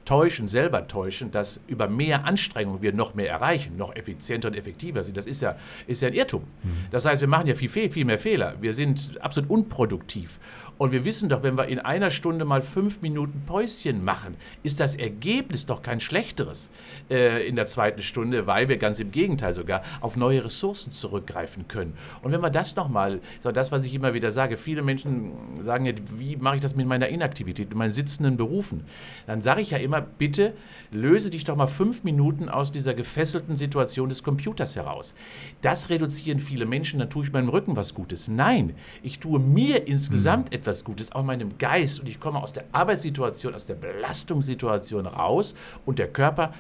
täuschen, 0.06 0.47
selber 0.47 0.88
täuschen, 0.88 1.30
dass 1.30 1.62
über 1.67 1.88
mehr 1.88 2.25
Anstrengung 2.25 2.82
wir 2.82 2.93
noch 2.93 3.13
mehr 3.13 3.30
erreichen, 3.30 3.78
noch 3.78 3.95
effizienter 3.95 4.47
und 4.47 4.56
effektiver 4.56 5.04
sind. 5.04 5.15
Das 5.15 5.28
ist 5.28 5.41
ja, 5.41 5.56
ist 5.86 6.02
ja 6.02 6.08
ein 6.08 6.15
Irrtum. 6.15 6.41
Mhm. 6.63 6.69
Das 6.89 7.06
heißt, 7.06 7.21
wir 7.21 7.28
machen 7.28 7.45
ja 7.45 7.54
viel, 7.54 7.69
viel 7.69 8.06
mehr 8.06 8.17
Fehler. 8.17 8.56
Wir 8.60 8.73
sind 8.73 9.12
absolut 9.21 9.52
unproduktiv. 9.52 10.39
Und 10.80 10.94
wir 10.94 11.04
wissen 11.04 11.28
doch, 11.28 11.44
wenn 11.44 11.58
wir 11.58 11.68
in 11.68 11.80
einer 11.80 12.10
Stunde 12.10 12.46
mal 12.46 12.62
fünf 12.62 13.02
Minuten 13.02 13.44
Päuschen 13.46 14.02
machen, 14.02 14.38
ist 14.63 14.80
das 14.80 14.96
Ergebnis 14.96 15.65
doch 15.65 15.82
kein 15.82 16.00
schlechteres 16.00 16.72
äh, 17.12 17.46
in 17.46 17.58
der 17.58 17.65
zweiten 17.65 18.02
Stunde, 18.02 18.48
weil 18.48 18.70
wir 18.70 18.78
ganz 18.78 19.02
im 19.02 19.12
Gegenteil 19.12 19.52
sogar 19.52 19.84
auf 20.00 20.15
neue 20.15 20.46
Ressourcen 20.46 20.94
zurückgreifen 20.94 21.68
können. 21.68 21.98
Und 22.22 22.32
wenn 22.32 22.39
wir 22.39 22.50
das 22.50 22.78
nochmal, 22.78 23.20
so 23.42 23.52
das, 23.52 23.74
was 23.74 23.84
ich 23.84 23.94
immer 23.94 24.13
wieder 24.13 24.32
sage, 24.32 24.56
viele 24.56 24.82
Menschen 24.82 25.34
sagen 25.62 25.86
ja, 25.86 25.92
wie 26.15 26.38
mache 26.38 26.56
ich 26.56 26.62
das 26.62 26.78
mit 26.78 26.88
meiner 26.88 27.10
Inaktivität, 27.10 27.68
mit 27.68 27.78
meinen 27.78 27.92
sitzenden 27.92 28.38
Berufen? 28.38 28.86
Dann 29.28 29.42
sage 29.42 29.60
ich 29.60 29.72
ja 29.72 29.80
immer, 29.80 30.00
bitte 30.00 30.54
löse 30.92 31.30
dich 31.30 31.44
doch 31.44 31.58
mal 31.58 31.68
fünf 31.68 32.06
Minuten 32.06 32.48
aus 32.48 32.72
dieser 32.72 32.94
gefesselten 32.94 33.58
Situation 33.58 34.08
des 34.08 34.24
Computers 34.24 34.78
heraus. 34.78 35.13
Das 35.62 35.89
reduzieren 35.89 36.39
viele 36.39 36.65
Menschen, 36.65 37.00
dann 37.00 37.10
tue 37.10 37.26
ich 37.26 37.34
meinem 37.34 37.50
Rücken 37.50 37.76
was 37.76 37.94
Gutes. 37.94 38.30
Nein, 38.30 38.76
ich 39.04 39.20
tue 39.20 39.39
mir 39.39 39.86
insgesamt 39.86 40.52
mhm. 40.52 40.56
etwas 40.56 40.68
etwas 40.69 40.84
Gutes, 40.84 41.12
auch 41.12 41.23
meinem 41.23 41.58
Geist. 41.58 41.99
Und 41.99 42.08
ich 42.08 42.19
komme 42.19 42.41
aus 42.41 42.53
der 42.53 42.65
Arbeitssituation, 42.71 43.55
aus 43.55 43.65
der 43.65 43.75
Belastungssituation 43.75 45.08
raus 45.08 45.55
und 45.86 45.99
der 45.99 46.08
Körper 46.08 46.53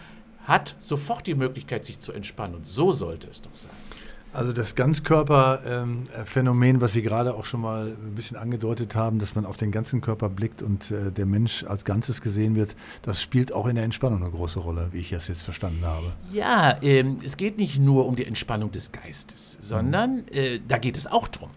hat 0.45 0.75
sofort 0.79 1.27
die 1.27 1.35
Möglichkeit, 1.35 1.85
sich 1.85 1.99
zu 1.99 2.11
entspannen. 2.11 2.55
Und 2.55 2.65
so 2.65 2.91
sollte 2.91 3.27
es 3.27 3.41
doch 3.41 3.55
sein. 3.55 3.71
Also 4.31 4.53
das 4.53 4.75
Ganzkörperphänomen, 4.75 6.75
ähm, 6.75 6.81
was 6.81 6.93
Sie 6.93 7.01
gerade 7.01 7.33
auch 7.33 7.45
schon 7.45 7.61
mal 7.61 7.87
ein 7.87 8.13
bisschen 8.13 8.37
angedeutet 8.37 8.93
haben, 8.93 9.17
dass 9.17 9.33
man 9.33 9.43
auf 9.43 9.57
den 9.57 9.71
ganzen 9.71 10.01
Körper 10.01 10.29
blickt 10.29 10.61
und 10.61 10.91
äh, 10.91 11.11
der 11.11 11.25
Mensch 11.25 11.63
als 11.63 11.83
Ganzes 11.83 12.21
gesehen 12.21 12.55
wird, 12.55 12.75
das 13.01 13.23
spielt 13.23 13.51
auch 13.51 13.65
in 13.65 13.75
der 13.75 13.85
Entspannung 13.85 14.21
eine 14.21 14.29
große 14.29 14.59
Rolle, 14.59 14.89
wie 14.91 14.99
ich 14.99 15.09
das 15.09 15.29
jetzt 15.29 15.41
verstanden 15.41 15.83
habe. 15.83 16.13
Ja, 16.31 16.77
ähm, 16.83 17.17
es 17.25 17.37
geht 17.37 17.57
nicht 17.57 17.79
nur 17.79 18.05
um 18.05 18.15
die 18.15 18.25
Entspannung 18.25 18.71
des 18.71 18.91
Geistes, 18.91 19.57
sondern 19.61 20.27
äh, 20.27 20.59
da 20.67 20.77
geht 20.77 20.95
es 20.95 21.07
auch 21.07 21.27
drum. 21.27 21.49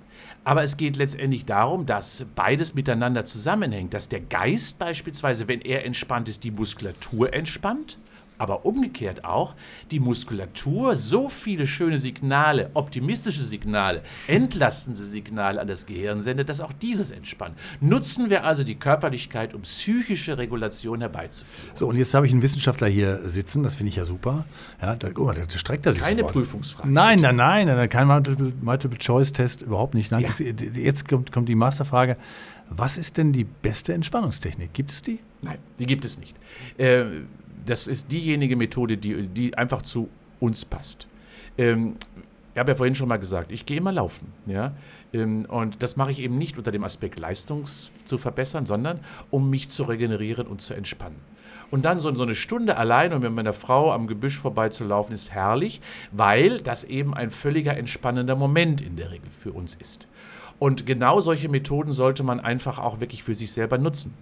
Aber 0.45 0.63
es 0.63 0.77
geht 0.77 0.97
letztendlich 0.97 1.45
darum, 1.45 1.87
dass 1.87 2.27
beides 2.35 2.75
miteinander 2.75 3.25
zusammenhängt, 3.25 3.95
dass 3.95 4.09
der 4.09 4.21
Geist 4.21 4.79
beispielsweise, 4.79 5.47
wenn 5.47 5.61
er 5.61 5.85
entspannt 5.85 6.29
ist, 6.29 6.43
die 6.43 6.51
Muskulatur 6.51 7.33
entspannt 7.33 7.99
aber 8.43 8.67
umgekehrt 8.67 9.25
auch 9.25 9.55
die 9.93 10.01
Muskulatur 10.01 10.97
so 10.97 11.29
viele 11.29 11.69
schöne 11.69 11.99
Signale, 11.99 12.73
optimistische 12.75 13.45
Signale, 13.45 14.03
entlastende 14.27 14.99
Signale 14.99 15.61
an 15.61 15.69
das 15.69 15.87
Gehirn 15.87 16.23
sendet, 16.23 16.49
dass 16.49 16.61
auch 16.61 16.73
dieses 16.73 17.13
entspannt. 17.13 17.57
Nutzen 17.81 18.31
wir 18.31 18.45
also 18.45 18.65
die 18.65 18.75
Körperlichkeit, 18.75 19.55
um 19.55 19.63
psychische 19.63 20.39
Regulation 20.39 20.99
herbeizuführen. 20.99 21.71
So, 21.77 21.87
und 21.87 21.97
jetzt 21.97 22.15
habe 22.15 22.27
ich 22.27 22.33
einen 22.33 22.43
Wissenschaftler 22.43 22.89
hier 22.89 23.31
sitzen, 23.31 23.63
das 23.63 23.77
finde 23.77 23.91
ich 23.91 23.97
ja 23.97 24.05
super. 24.05 24.45
Ja, 24.81 24.97
da, 24.97 25.11
oh, 25.17 25.31
da 25.31 25.49
streckt 25.49 25.87
er 25.87 25.93
sich 25.93 26.03
Keine 26.03 26.17
sofort. 26.17 26.33
Prüfungsfrage. 26.33 26.91
Nein, 26.91 27.21
nein, 27.21 27.37
nein, 27.37 27.67
nein, 27.69 27.89
kein 27.89 28.09
Multiple-Choice-Test, 28.09 29.63
überhaupt 29.63 29.95
nicht. 29.95 30.11
Nein, 30.11 30.23
ja. 30.23 30.53
Jetzt 30.75 31.09
kommt, 31.09 31.31
kommt 31.31 31.49
die 31.49 31.55
Masterfrage. 31.55 32.17
Was 32.75 32.97
ist 32.97 33.19
denn 33.19 33.33
die 33.33 33.45
beste 33.45 33.93
Entspannungstechnik? 33.93 34.73
Gibt 34.73 34.91
es 34.93 35.03
die? 35.03 35.21
Nein, 35.43 35.59
die 35.79 35.87
gibt 35.87 36.05
es 36.05 36.19
nicht. 36.19 36.37
Äh, 36.79 37.05
das 37.67 37.87
ist 37.87 38.13
diejenige 38.13 38.57
Methode, 38.57 38.97
die, 38.97 39.27
die 39.27 39.57
einfach 39.57 39.83
zu 39.83 40.09
uns 40.41 40.65
passt. 40.65 41.07
Ähm, 41.59 41.97
ich 42.55 42.59
habe 42.59 42.73
ja 42.73 42.77
vorhin 42.77 42.95
schon 42.95 43.09
mal 43.09 43.19
gesagt, 43.19 43.51
ich 43.51 43.65
gehe 43.65 43.79
immer 43.79 43.93
laufen. 43.93 44.33
Ja? 44.47 44.73
Ähm, 45.13 45.47
und 45.47 45.83
das 45.83 45.97
mache 45.97 46.11
ich 46.11 46.21
eben 46.21 46.39
nicht 46.39 46.59
unter 46.59 46.71
dem 46.71 46.85
Aspekt 46.85 47.19
Leistung 47.19 47.65
zu 48.05 48.19
verbessern, 48.19 48.67
sondern 48.67 49.01
um 49.31 49.49
mich 49.49 49.71
zu 49.71 49.85
regenerieren 49.85 50.47
und 50.47 50.61
zu 50.61 50.75
entspannen. 50.75 51.17
Und 51.71 51.87
dann 51.87 52.01
so, 52.01 52.15
so 52.15 52.23
eine 52.23 52.35
Stunde 52.35 52.77
allein 52.77 53.15
und 53.15 53.23
mit 53.23 53.33
meiner 53.33 53.55
Frau 53.55 53.93
am 53.93 54.07
Gebüsch 54.07 54.39
vorbeizulaufen, 54.39 55.15
ist 55.15 55.33
herrlich, 55.33 55.81
weil 56.11 56.59
das 56.59 56.85
eben 56.85 57.15
ein 57.15 57.31
völliger 57.31 57.75
entspannender 57.79 58.37
Moment 58.37 58.83
in 58.83 58.97
der 58.97 59.11
Regel 59.11 59.31
für 59.31 59.53
uns 59.53 59.75
ist. 59.75 60.07
Und 60.59 60.85
genau 60.85 61.21
solche 61.21 61.49
Methoden 61.49 61.93
sollte 61.93 62.23
man 62.25 62.41
einfach 62.41 62.79
auch 62.79 63.01
wirklich 63.01 63.23
für 63.23 63.35
sich 63.35 63.53
selber 63.53 63.79
nutzen. 63.79 64.13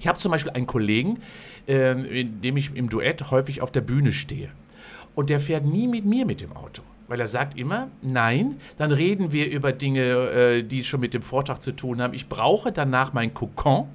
Ich 0.00 0.08
habe 0.08 0.18
zum 0.18 0.32
Beispiel 0.32 0.52
einen 0.52 0.66
Kollegen, 0.66 1.20
äh, 1.68 2.20
in 2.20 2.40
dem 2.40 2.56
ich 2.56 2.74
im 2.74 2.88
Duett 2.88 3.30
häufig 3.30 3.60
auf 3.62 3.70
der 3.70 3.80
Bühne 3.80 4.12
stehe. 4.12 4.50
Und 5.14 5.30
der 5.30 5.40
fährt 5.40 5.64
nie 5.64 5.86
mit 5.88 6.04
mir 6.04 6.26
mit 6.26 6.40
dem 6.40 6.56
Auto. 6.56 6.82
Weil 7.08 7.20
er 7.20 7.26
sagt 7.26 7.58
immer, 7.58 7.88
nein, 8.00 8.56
dann 8.78 8.92
reden 8.92 9.32
wir 9.32 9.50
über 9.50 9.72
Dinge, 9.72 10.02
äh, 10.02 10.62
die 10.62 10.84
schon 10.84 11.00
mit 11.00 11.14
dem 11.14 11.22
Vortrag 11.22 11.60
zu 11.60 11.72
tun 11.72 12.00
haben. 12.00 12.14
Ich 12.14 12.28
brauche 12.28 12.72
danach 12.72 13.12
mein 13.12 13.34
Kokon 13.34 13.88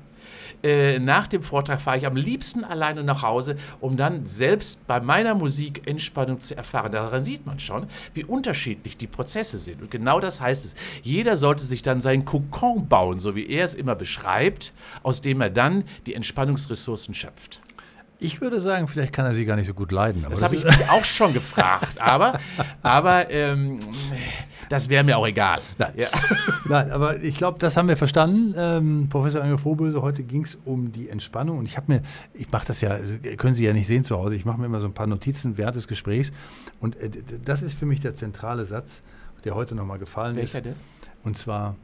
äh, 0.63 0.99
nach 0.99 1.27
dem 1.27 1.43
Vortrag 1.43 1.79
fahre 1.79 1.97
ich 1.97 2.05
am 2.05 2.15
liebsten 2.15 2.63
alleine 2.63 3.03
nach 3.03 3.21
Hause, 3.21 3.57
um 3.79 3.97
dann 3.97 4.25
selbst 4.25 4.85
bei 4.87 4.99
meiner 4.99 5.35
Musik 5.35 5.87
Entspannung 5.87 6.39
zu 6.39 6.55
erfahren. 6.55 6.91
Daran 6.91 7.23
sieht 7.23 7.45
man 7.45 7.59
schon, 7.59 7.87
wie 8.13 8.23
unterschiedlich 8.23 8.97
die 8.97 9.07
Prozesse 9.07 9.59
sind. 9.59 9.81
Und 9.81 9.91
genau 9.91 10.19
das 10.19 10.41
heißt 10.41 10.65
es. 10.65 10.75
Jeder 11.03 11.37
sollte 11.37 11.63
sich 11.63 11.81
dann 11.81 12.01
seinen 12.01 12.25
Kokon 12.25 12.87
bauen, 12.87 13.19
so 13.19 13.35
wie 13.35 13.47
er 13.47 13.65
es 13.65 13.75
immer 13.75 13.95
beschreibt, 13.95 14.73
aus 15.03 15.21
dem 15.21 15.41
er 15.41 15.49
dann 15.49 15.83
die 16.05 16.15
Entspannungsressourcen 16.15 17.13
schöpft. 17.13 17.61
Ich 18.19 18.41
würde 18.41 18.59
sagen, 18.59 18.87
vielleicht 18.87 19.13
kann 19.13 19.27
er 19.27 19.35
sie 19.35 19.45
gar 19.45 19.55
nicht 19.55 19.67
so 19.67 19.75
gut 19.75 19.91
leiden. 19.91 20.23
das, 20.23 20.39
das 20.39 20.41
habe 20.41 20.55
ich 20.55 20.63
mich 20.63 20.89
auch 20.89 21.05
schon 21.05 21.33
gefragt. 21.33 22.01
Aber, 22.01 22.39
aber 22.81 23.29
ähm, 23.29 23.79
das 24.69 24.89
wäre 24.89 25.03
mir 25.03 25.17
auch 25.17 25.27
egal. 25.27 25.59
Nein, 25.77 25.93
ja. 25.95 26.07
Nein 26.69 26.91
aber 26.91 27.21
ich 27.21 27.35
glaube, 27.35 27.59
das 27.59 27.77
haben 27.77 27.87
wir 27.87 27.97
verstanden. 27.97 28.53
Ähm, 28.57 29.07
Professor 29.09 29.41
Angel 29.41 29.57
Vorböse, 29.57 30.01
heute 30.01 30.23
ging 30.23 30.43
es 30.43 30.57
um 30.65 30.91
die 30.91 31.09
Entspannung. 31.09 31.59
Und 31.59 31.65
ich 31.65 31.77
habe 31.77 31.91
mir, 31.91 32.01
ich 32.33 32.51
mache 32.51 32.67
das 32.67 32.81
ja, 32.81 32.97
können 33.37 33.53
Sie 33.53 33.65
ja 33.65 33.73
nicht 33.73 33.87
sehen 33.87 34.03
zu 34.03 34.17
Hause, 34.17 34.35
ich 34.35 34.45
mache 34.45 34.59
mir 34.59 34.65
immer 34.65 34.79
so 34.79 34.87
ein 34.87 34.93
paar 34.93 35.07
Notizen 35.07 35.57
während 35.57 35.75
des 35.75 35.87
Gesprächs. 35.87 36.31
Und 36.79 36.95
äh, 36.97 37.09
das 37.43 37.61
ist 37.63 37.75
für 37.75 37.85
mich 37.85 37.99
der 37.99 38.15
zentrale 38.15 38.65
Satz, 38.65 39.01
der 39.43 39.55
heute 39.55 39.75
nochmal 39.75 39.99
gefallen 39.99 40.35
Welcher 40.35 40.59
ist. 40.59 40.65
Denn? 40.65 40.75
Und 41.23 41.37
zwar, 41.37 41.75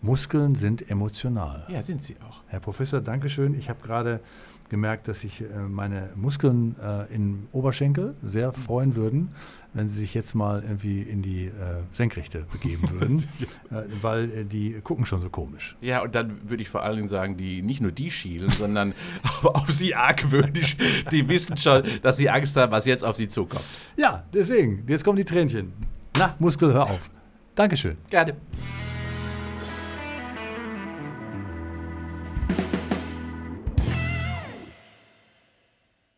Muskeln 0.00 0.54
sind 0.54 0.88
emotional. 0.90 1.66
Ja, 1.68 1.82
sind 1.82 2.02
sie 2.02 2.16
auch. 2.28 2.42
Herr 2.46 2.60
Professor, 2.60 3.00
Dankeschön. 3.00 3.58
Ich 3.58 3.68
habe 3.68 3.80
gerade 3.84 4.20
gemerkt, 4.68 5.08
dass 5.08 5.20
sich 5.20 5.40
äh, 5.40 5.44
meine 5.68 6.10
Muskeln 6.14 6.76
äh, 6.82 7.12
im 7.14 7.48
Oberschenkel 7.52 8.14
sehr 8.22 8.52
freuen 8.52 8.96
würden, 8.96 9.30
wenn 9.74 9.88
sie 9.88 10.00
sich 10.00 10.14
jetzt 10.14 10.34
mal 10.34 10.62
irgendwie 10.62 11.02
in 11.02 11.22
die 11.22 11.46
äh, 11.46 11.50
Senkrechte 11.92 12.46
begeben 12.52 12.90
würden, 12.90 13.26
äh, 13.70 13.82
weil 14.00 14.30
äh, 14.30 14.44
die 14.44 14.80
gucken 14.82 15.06
schon 15.06 15.20
so 15.20 15.30
komisch. 15.30 15.76
Ja, 15.80 16.02
und 16.02 16.14
dann 16.14 16.48
würde 16.48 16.62
ich 16.62 16.68
vor 16.68 16.82
allen 16.82 16.96
Dingen 16.96 17.08
sagen, 17.08 17.36
die 17.36 17.62
nicht 17.62 17.80
nur 17.80 17.92
die 17.92 18.10
schielen, 18.10 18.50
sondern 18.50 18.94
auf 19.42 19.72
sie 19.72 19.94
argwöhnisch. 19.94 20.76
Die 21.10 21.28
wissen 21.28 21.56
schon, 21.56 21.82
dass 22.02 22.16
sie 22.16 22.28
Angst 22.30 22.56
haben, 22.56 22.72
was 22.72 22.86
jetzt 22.86 23.04
auf 23.04 23.16
sie 23.16 23.28
zukommt. 23.28 23.64
Ja, 23.96 24.24
deswegen, 24.32 24.84
jetzt 24.88 25.04
kommen 25.04 25.16
die 25.16 25.24
Tränchen. 25.24 25.72
Na, 26.16 26.34
Muskel, 26.38 26.72
hör 26.72 26.84
auf. 26.84 27.10
Dankeschön. 27.54 27.96
Gerne. 28.08 28.34